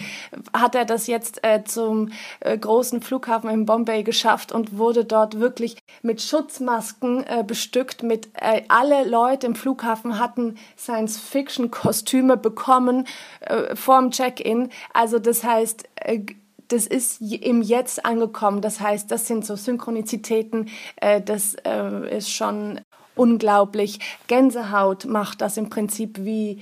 hat 0.54 0.76
er 0.76 0.86
das 0.86 1.08
jetzt 1.08 1.44
äh, 1.44 1.64
zum 1.64 2.12
äh, 2.40 2.58
großen 2.58 3.02
Flughafen 3.02 3.50
in 3.50 3.66
Bombay 3.66 4.04
geschafft 4.04 4.52
und 4.52 4.78
wurde 4.78 5.06
dort 5.06 5.40
wirklich 5.40 5.78
mit 6.02 6.22
Schutzmasken 6.22 7.26
äh, 7.26 7.44
bestückt. 7.46 8.04
Mit 8.04 8.30
äh, 8.36 8.62
alle 8.68 9.08
Leute 9.08 9.48
im 9.48 9.56
Flughafen 9.56 10.20
hatten 10.20 10.56
Science-Fiction-Kostüme 10.78 12.38
bekommen 12.38 13.08
äh, 13.42 13.76
vorm 13.76 14.12
Check-in. 14.12 14.70
Also 14.94 15.20
das 15.20 15.44
heißt 15.44 15.88
äh, 15.96 16.20
das 16.68 16.88
ist 16.88 17.22
im 17.22 17.62
Jetzt 17.62 18.06
angekommen. 18.06 18.62
Das 18.62 18.80
heißt, 18.80 19.10
das 19.12 19.28
sind 19.28 19.46
so 19.46 19.56
Synchronizitäten, 19.56 20.70
äh, 20.98 21.22
das 21.22 21.56
äh, 21.66 22.18
ist 22.18 22.32
schon 22.32 22.82
unglaublich. 23.16 24.00
Gänsehaut 24.28 25.06
macht 25.06 25.42
das 25.42 25.58
im 25.58 25.70
Prinzip 25.70 26.18
wie, 26.20 26.62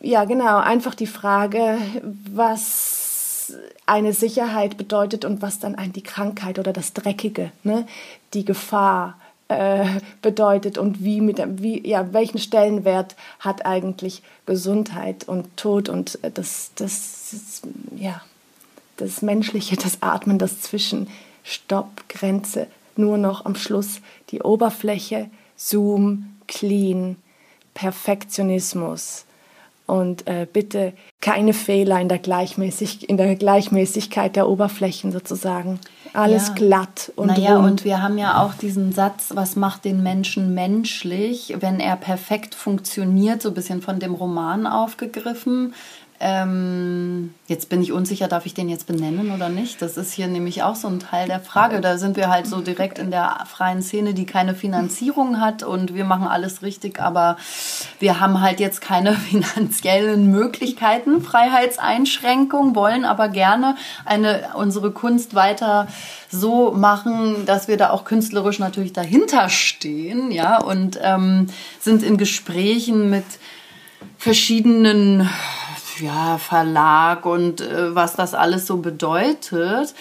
ja 0.00 0.24
genau, 0.24 0.58
einfach 0.58 0.94
die 0.94 1.06
Frage, 1.06 1.78
was 2.02 3.54
eine 3.86 4.12
Sicherheit 4.12 4.76
bedeutet 4.76 5.24
und 5.24 5.42
was 5.42 5.58
dann 5.58 5.76
die 5.92 6.02
Krankheit 6.02 6.58
oder 6.58 6.72
das 6.72 6.92
Dreckige, 6.92 7.52
ne? 7.62 7.86
die 8.34 8.44
Gefahr 8.44 9.18
äh, 9.48 9.86
bedeutet 10.22 10.78
und 10.78 11.04
wie 11.04 11.20
mit 11.20 11.42
wie 11.60 11.86
ja 11.86 12.12
welchen 12.12 12.38
Stellenwert 12.38 13.16
hat 13.38 13.66
eigentlich 13.66 14.22
Gesundheit 14.46 15.28
und 15.28 15.56
Tod 15.56 15.88
und 15.88 16.18
das 16.34 16.70
das 16.76 17.62
ja 17.94 18.22
das 19.02 19.22
Menschliche, 19.22 19.76
das 19.76 20.00
Atmen, 20.00 20.38
das 20.38 20.60
Zwischen, 20.60 21.08
Stopp, 21.42 22.08
Grenze, 22.08 22.68
nur 22.96 23.18
noch 23.18 23.44
am 23.44 23.54
Schluss 23.54 24.00
die 24.30 24.42
Oberfläche, 24.42 25.28
Zoom, 25.56 26.36
Clean, 26.46 27.16
Perfektionismus 27.74 29.24
und 29.86 30.26
äh, 30.26 30.46
bitte 30.50 30.92
keine 31.20 31.52
Fehler 31.52 32.00
in 32.00 32.08
der, 32.08 32.18
Gleichmäßig 32.18 33.08
in 33.08 33.16
der 33.16 33.34
Gleichmäßigkeit 33.34 34.36
der 34.36 34.48
Oberflächen 34.48 35.12
sozusagen. 35.12 35.80
Alles 36.14 36.48
ja. 36.48 36.54
glatt 36.54 37.12
und 37.16 37.28
naja, 37.28 37.56
rund. 37.56 37.70
und 37.70 37.84
wir 37.84 38.02
haben 38.02 38.18
ja 38.18 38.42
auch 38.42 38.54
diesen 38.54 38.92
Satz, 38.92 39.30
was 39.34 39.56
macht 39.56 39.84
den 39.84 40.02
Menschen 40.02 40.54
menschlich, 40.54 41.56
wenn 41.60 41.80
er 41.80 41.96
perfekt 41.96 42.54
funktioniert, 42.54 43.42
so 43.42 43.48
ein 43.48 43.54
bisschen 43.54 43.82
von 43.82 43.98
dem 43.98 44.14
Roman 44.14 44.66
aufgegriffen. 44.66 45.74
Ähm, 46.24 47.34
jetzt 47.48 47.68
bin 47.68 47.82
ich 47.82 47.90
unsicher, 47.90 48.28
darf 48.28 48.46
ich 48.46 48.54
den 48.54 48.68
jetzt 48.68 48.86
benennen 48.86 49.32
oder 49.32 49.48
nicht? 49.48 49.82
Das 49.82 49.96
ist 49.96 50.12
hier 50.12 50.28
nämlich 50.28 50.62
auch 50.62 50.76
so 50.76 50.86
ein 50.86 51.00
Teil 51.00 51.26
der 51.26 51.40
Frage. 51.40 51.80
Da 51.80 51.98
sind 51.98 52.16
wir 52.16 52.30
halt 52.30 52.46
so 52.46 52.60
direkt 52.60 53.00
in 53.00 53.10
der 53.10 53.44
freien 53.50 53.82
Szene, 53.82 54.14
die 54.14 54.24
keine 54.24 54.54
Finanzierung 54.54 55.40
hat 55.40 55.64
und 55.64 55.94
wir 55.94 56.04
machen 56.04 56.28
alles 56.28 56.62
richtig, 56.62 57.00
aber 57.00 57.38
wir 57.98 58.20
haben 58.20 58.40
halt 58.40 58.60
jetzt 58.60 58.80
keine 58.80 59.14
finanziellen 59.30 60.30
Möglichkeiten, 60.30 61.22
Freiheitseinschränkung, 61.22 62.76
wollen 62.76 63.04
aber 63.04 63.28
gerne 63.28 63.74
eine, 64.04 64.50
unsere 64.54 64.92
Kunst 64.92 65.34
weiter 65.34 65.88
so 66.30 66.70
machen, 66.70 67.46
dass 67.46 67.66
wir 67.66 67.76
da 67.76 67.90
auch 67.90 68.04
künstlerisch 68.04 68.60
natürlich 68.60 68.92
dahinter 68.92 69.48
stehen, 69.48 70.30
ja, 70.30 70.62
und 70.62 71.00
ähm, 71.02 71.48
sind 71.80 72.04
in 72.04 72.16
Gesprächen 72.16 73.10
mit 73.10 73.24
verschiedenen 74.18 75.28
ja, 76.00 76.38
Verlag 76.38 77.26
und 77.26 77.60
äh, 77.60 77.94
was 77.94 78.14
das 78.14 78.34
alles 78.34 78.66
so 78.66 78.78
bedeutet. 78.78 79.94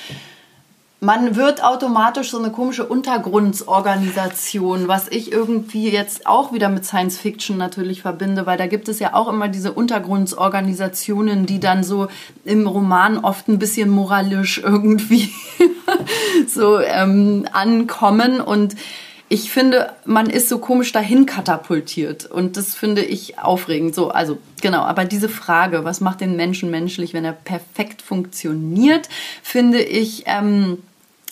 man 0.99 1.35
wird 1.35 1.63
automatisch 1.63 2.29
so 2.29 2.37
eine 2.37 2.51
komische 2.51 2.85
Untergrundsorganisation, 2.85 4.87
was 4.87 5.07
ich 5.07 5.31
irgendwie 5.31 5.89
jetzt 5.89 6.27
auch 6.27 6.53
wieder 6.53 6.69
mit 6.69 6.85
Science 6.85 7.17
Fiction 7.17 7.57
natürlich 7.57 8.03
verbinde, 8.03 8.45
weil 8.45 8.57
da 8.57 8.67
gibt 8.67 8.87
es 8.87 8.99
ja 8.99 9.15
auch 9.15 9.27
immer 9.27 9.47
diese 9.47 9.71
Untergrundsorganisationen, 9.71 11.47
die 11.47 11.59
dann 11.59 11.83
so 11.83 12.07
im 12.45 12.67
Roman 12.67 13.17
oft 13.17 13.47
ein 13.47 13.57
bisschen 13.57 13.89
moralisch 13.89 14.57
irgendwie 14.63 15.33
so 16.47 16.79
ähm, 16.79 17.47
ankommen 17.51 18.39
und 18.39 18.75
ich 19.31 19.49
finde, 19.49 19.93
man 20.03 20.29
ist 20.29 20.49
so 20.49 20.59
komisch 20.59 20.91
dahin 20.91 21.25
katapultiert 21.25 22.25
und 22.25 22.57
das 22.57 22.75
finde 22.75 23.01
ich 23.01 23.39
aufregend. 23.39 23.95
So, 23.95 24.09
also 24.09 24.39
genau, 24.61 24.81
aber 24.81 25.05
diese 25.05 25.29
Frage, 25.29 25.85
was 25.85 26.01
macht 26.01 26.19
den 26.19 26.35
Menschen 26.35 26.69
menschlich, 26.69 27.13
wenn 27.13 27.23
er 27.23 27.31
perfekt 27.31 28.01
funktioniert, 28.01 29.07
finde 29.41 29.81
ich 29.81 30.23
ähm, 30.25 30.79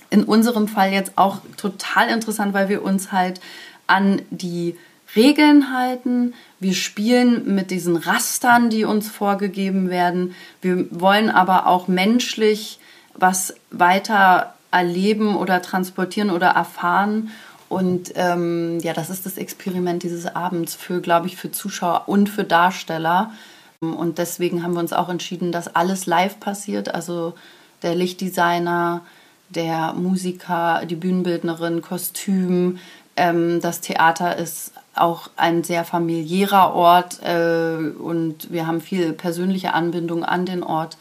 in 0.09 0.23
unserem 0.23 0.69
Fall 0.69 0.93
jetzt 0.93 1.17
auch 1.17 1.39
total 1.57 2.07
interessant, 2.07 2.53
weil 2.53 2.69
wir 2.69 2.83
uns 2.83 3.11
halt 3.11 3.41
an 3.85 4.21
die 4.29 4.77
Regeln 5.13 5.73
halten. 5.73 6.35
Wir 6.61 6.75
spielen 6.75 7.53
mit 7.53 7.69
diesen 7.69 7.97
Rastern, 7.97 8.69
die 8.69 8.85
uns 8.85 9.09
vorgegeben 9.09 9.89
werden. 9.89 10.35
Wir 10.61 10.87
wollen 10.89 11.29
aber 11.29 11.67
auch 11.67 11.89
menschlich 11.89 12.79
was 13.13 13.55
weiter 13.71 14.53
erleben 14.71 15.35
oder 15.35 15.61
transportieren 15.61 16.29
oder 16.29 16.47
erfahren. 16.47 17.31
Und 17.69 18.13
ähm, 18.15 18.79
ja, 18.79 18.93
das 18.93 19.11
ist 19.11 19.25
das 19.25 19.37
Experiment 19.37 20.03
dieses 20.03 20.25
Abends 20.25 20.75
für, 20.75 21.01
glaube 21.01 21.27
ich, 21.27 21.37
für 21.37 21.51
Zuschauer 21.51 22.03
und 22.07 22.27
für 22.27 22.43
Darsteller. 22.43 23.31
Und 23.79 24.17
deswegen 24.17 24.63
haben 24.63 24.73
wir 24.73 24.79
uns 24.81 24.91
auch 24.91 25.07
entschieden, 25.07 25.51
dass 25.51 25.73
alles 25.73 26.05
live 26.05 26.39
passiert. 26.39 26.93
Also 26.93 27.35
der 27.83 27.95
Lichtdesigner, 27.95 29.01
der 29.49 29.93
Musiker, 29.93 30.81
die 30.85 30.95
Bühnenbildnerin, 30.95 31.81
Kostüm. 31.81 32.79
Ähm, 33.15 33.61
das 33.61 33.81
Theater 33.81 34.35
ist 34.35 34.73
auch 34.95 35.29
ein 35.35 35.63
sehr 35.63 35.85
familiärer 35.85 36.73
Ort 36.73 37.21
äh, 37.23 37.77
und 37.99 38.51
wir 38.51 38.67
haben 38.67 38.81
viel 38.81 39.13
persönliche 39.13 39.73
Anbindung 39.73 40.25
an 40.25 40.45
den 40.45 40.63
Ort. 40.63 40.97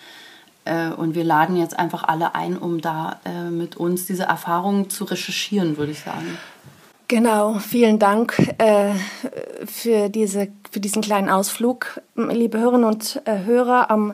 Äh, 0.69 0.91
und 0.91 1.15
wir 1.15 1.25
laden 1.25 1.57
jetzt 1.57 1.79
einfach 1.79 2.05
alle 2.05 2.35
ein, 2.35 2.57
um 2.59 2.81
da 2.81 3.21
äh, 3.25 3.51
mit 3.51 3.77
uns 3.77 4.07
diese 4.07 4.25
Erfahrungen 4.25 4.91
zu 4.91 5.05
recherchieren, 5.05 5.79
würde 5.79 5.93
ich 5.93 6.01
sagen. 6.01 6.39
Genau, 7.09 7.55
vielen 7.55 7.99
Dank 7.99 8.39
äh, 8.59 8.93
für, 9.65 10.11
diese, 10.11 10.49
für 10.71 10.81
diesen 10.81 11.01
kleinen 11.01 11.31
Ausflug. 11.31 12.03
Liebe 12.15 12.59
Hörerinnen 12.59 12.85
und 12.85 13.23
äh, 13.25 13.45
Hörer, 13.45 13.91
am 13.91 14.13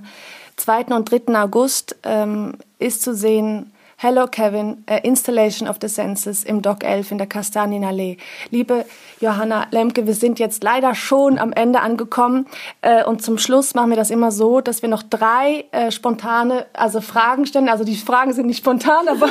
2. 0.57 0.95
und 0.95 1.11
3. 1.11 1.35
August 1.43 1.97
ähm, 2.05 2.55
ist 2.79 3.03
zu 3.03 3.17
sehen 3.17 3.73
Hello 3.97 4.27
Kevin, 4.27 4.85
uh, 4.91 4.99
Installation 5.05 5.69
of 5.69 5.77
the 5.81 5.89
Senses 5.89 6.43
im 6.43 6.63
Dock 6.63 6.83
11 6.83 7.13
in 7.13 7.19
der 7.19 7.29
Kastanienallee. 7.29 8.17
Liebe 8.51 8.85
Johanna 9.21 9.69
Lemke, 9.71 10.07
wir 10.07 10.15
sind 10.15 10.39
jetzt 10.41 10.65
leider 10.65 10.95
schon 10.95 11.39
am 11.39 11.53
Ende 11.53 11.81
angekommen 11.81 12.47
äh, 12.83 13.05
und 13.05 13.23
zum 13.23 13.39
Schluss 13.39 13.75
machen 13.75 13.91
wir 13.91 13.97
das 13.97 14.11
immer 14.11 14.33
so, 14.33 14.61
dass 14.61 14.83
wir 14.83 14.89
noch 14.89 15.03
drei 15.03 15.67
äh, 15.71 15.93
spontane, 15.93 16.67
also 16.73 17.01
Fragen 17.01 17.47
stellen. 17.47 17.69
Also 17.69 17.85
die 17.85 17.97
Fragen 17.97 18.33
sind 18.33 18.47
nicht 18.47 18.59
spontan, 18.59 19.09
aber 19.09 19.29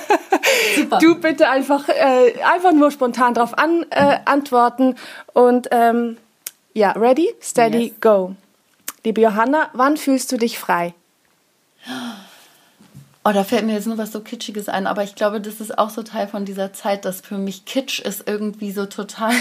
du 1.00 1.16
bitte 1.16 1.48
einfach, 1.50 1.88
äh, 1.88 2.32
einfach 2.42 2.72
nur 2.72 2.90
spontan 2.90 3.34
darauf 3.34 3.56
an, 3.56 3.84
antworten 4.24 4.96
und 5.34 5.68
ähm, 5.70 6.16
ja, 6.72 6.92
ready, 6.92 7.34
steady, 7.40 7.88
yes. 7.88 8.00
go. 8.00 8.34
Liebe 9.04 9.20
Johanna, 9.20 9.68
wann 9.72 9.96
fühlst 9.96 10.32
du 10.32 10.36
dich 10.36 10.58
frei? 10.58 10.94
Oh, 13.28 13.32
da 13.32 13.42
fällt 13.42 13.66
mir 13.66 13.72
jetzt 13.72 13.88
nur 13.88 13.98
was 13.98 14.12
so 14.12 14.20
Kitschiges 14.20 14.68
ein, 14.68 14.86
aber 14.86 15.02
ich 15.02 15.16
glaube, 15.16 15.40
das 15.40 15.60
ist 15.60 15.76
auch 15.78 15.90
so 15.90 16.04
Teil 16.04 16.28
von 16.28 16.44
dieser 16.44 16.72
Zeit, 16.72 17.04
dass 17.04 17.22
für 17.22 17.38
mich 17.38 17.64
Kitsch 17.64 17.98
ist 17.98 18.28
irgendwie 18.28 18.70
so 18.70 18.86
total, 18.86 19.32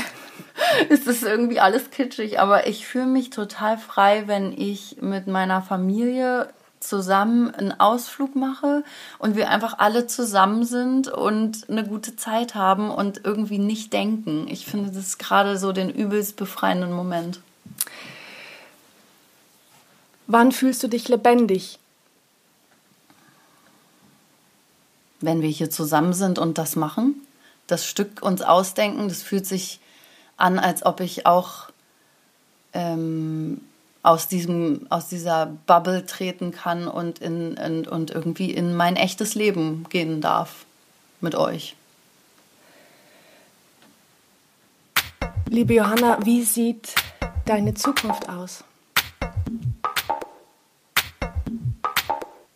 ist 0.90 1.06
es 1.06 1.22
irgendwie 1.22 1.60
alles 1.60 1.92
kitschig, 1.92 2.40
aber 2.40 2.66
ich 2.66 2.88
fühle 2.88 3.06
mich 3.06 3.30
total 3.30 3.78
frei, 3.78 4.24
wenn 4.26 4.60
ich 4.60 4.98
mit 5.02 5.28
meiner 5.28 5.62
Familie 5.62 6.50
zusammen 6.80 7.54
einen 7.54 7.80
Ausflug 7.80 8.36
mache 8.36 8.84
und 9.20 9.36
wir 9.36 9.52
einfach 9.52 9.78
alle 9.78 10.08
zusammen 10.08 10.66
sind 10.66 11.08
und 11.08 11.70
eine 11.70 11.86
gute 11.86 12.16
Zeit 12.16 12.56
haben 12.56 12.90
und 12.90 13.22
irgendwie 13.24 13.60
nicht 13.60 13.94
denken. 13.94 14.48
Ich 14.50 14.66
finde 14.66 14.88
das 14.88 14.98
ist 14.98 15.20
gerade 15.20 15.60
so 15.60 15.74
den 15.74 15.92
übelst 15.92 16.38
befreienden 16.38 16.92
Moment. 16.92 17.40
Wann 20.26 20.52
fühlst 20.52 20.82
du 20.82 20.88
dich 20.88 21.08
lebendig? 21.08 21.78
Wenn 25.26 25.42
wir 25.42 25.50
hier 25.50 25.70
zusammen 25.70 26.14
sind 26.14 26.40
und 26.40 26.58
das 26.58 26.76
machen, 26.76 27.16
das 27.68 27.86
Stück 27.86 28.22
uns 28.22 28.42
ausdenken, 28.42 29.08
das 29.08 29.22
fühlt 29.22 29.46
sich 29.46 29.80
an, 30.38 30.60
als 30.60 30.86
ob 30.86 31.00
ich 31.00 31.26
auch 31.26 31.70
ähm, 32.74 33.62
aus, 34.04 34.28
diesem, 34.28 34.86
aus 34.90 35.08
dieser 35.10 35.48
Bubble 35.66 36.06
treten 36.06 36.52
kann 36.52 36.88
und, 36.88 37.20
in, 37.20 37.58
in, 37.58 37.88
und 37.88 38.12
irgendwie 38.12 38.52
in 38.52 38.76
mein 38.76 38.96
echtes 38.96 39.36
Leben 39.36 39.86
gehen 39.90 40.22
darf 40.22 40.66
mit 41.22 41.36
euch. 41.36 41.76
Liebe 45.48 45.74
Johanna, 45.74 46.20
wie 46.24 46.44
sieht 46.44 46.94
deine 47.46 47.74
Zukunft 47.74 48.30
aus? 48.30 48.64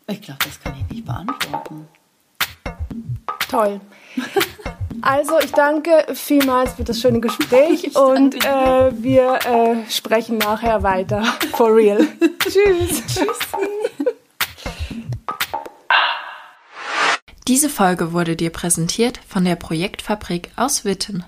Ich 0.07 0.21
glaube, 0.21 0.39
das 0.43 0.59
kann 0.59 0.75
ich 0.75 0.91
nicht 0.91 1.05
beantworten. 1.05 1.87
Toll. 3.49 3.81
Also, 5.01 5.39
ich 5.39 5.51
danke 5.51 6.05
vielmals 6.13 6.73
für 6.73 6.83
das 6.83 6.99
schöne 6.99 7.19
Gespräch 7.19 7.95
und 7.95 8.35
äh, 8.35 8.91
wir 8.93 9.39
äh, 9.45 9.89
sprechen 9.89 10.37
nachher 10.37 10.83
weiter. 10.83 11.23
For 11.53 11.75
real. 11.75 11.99
Tschüss. 12.39 13.03
Tschüss. 13.07 13.39
Diese 17.47 17.69
Folge 17.69 18.13
wurde 18.13 18.35
dir 18.35 18.51
präsentiert 18.51 19.19
von 19.27 19.43
der 19.43 19.55
Projektfabrik 19.55 20.51
aus 20.55 20.85
Witten. 20.85 21.25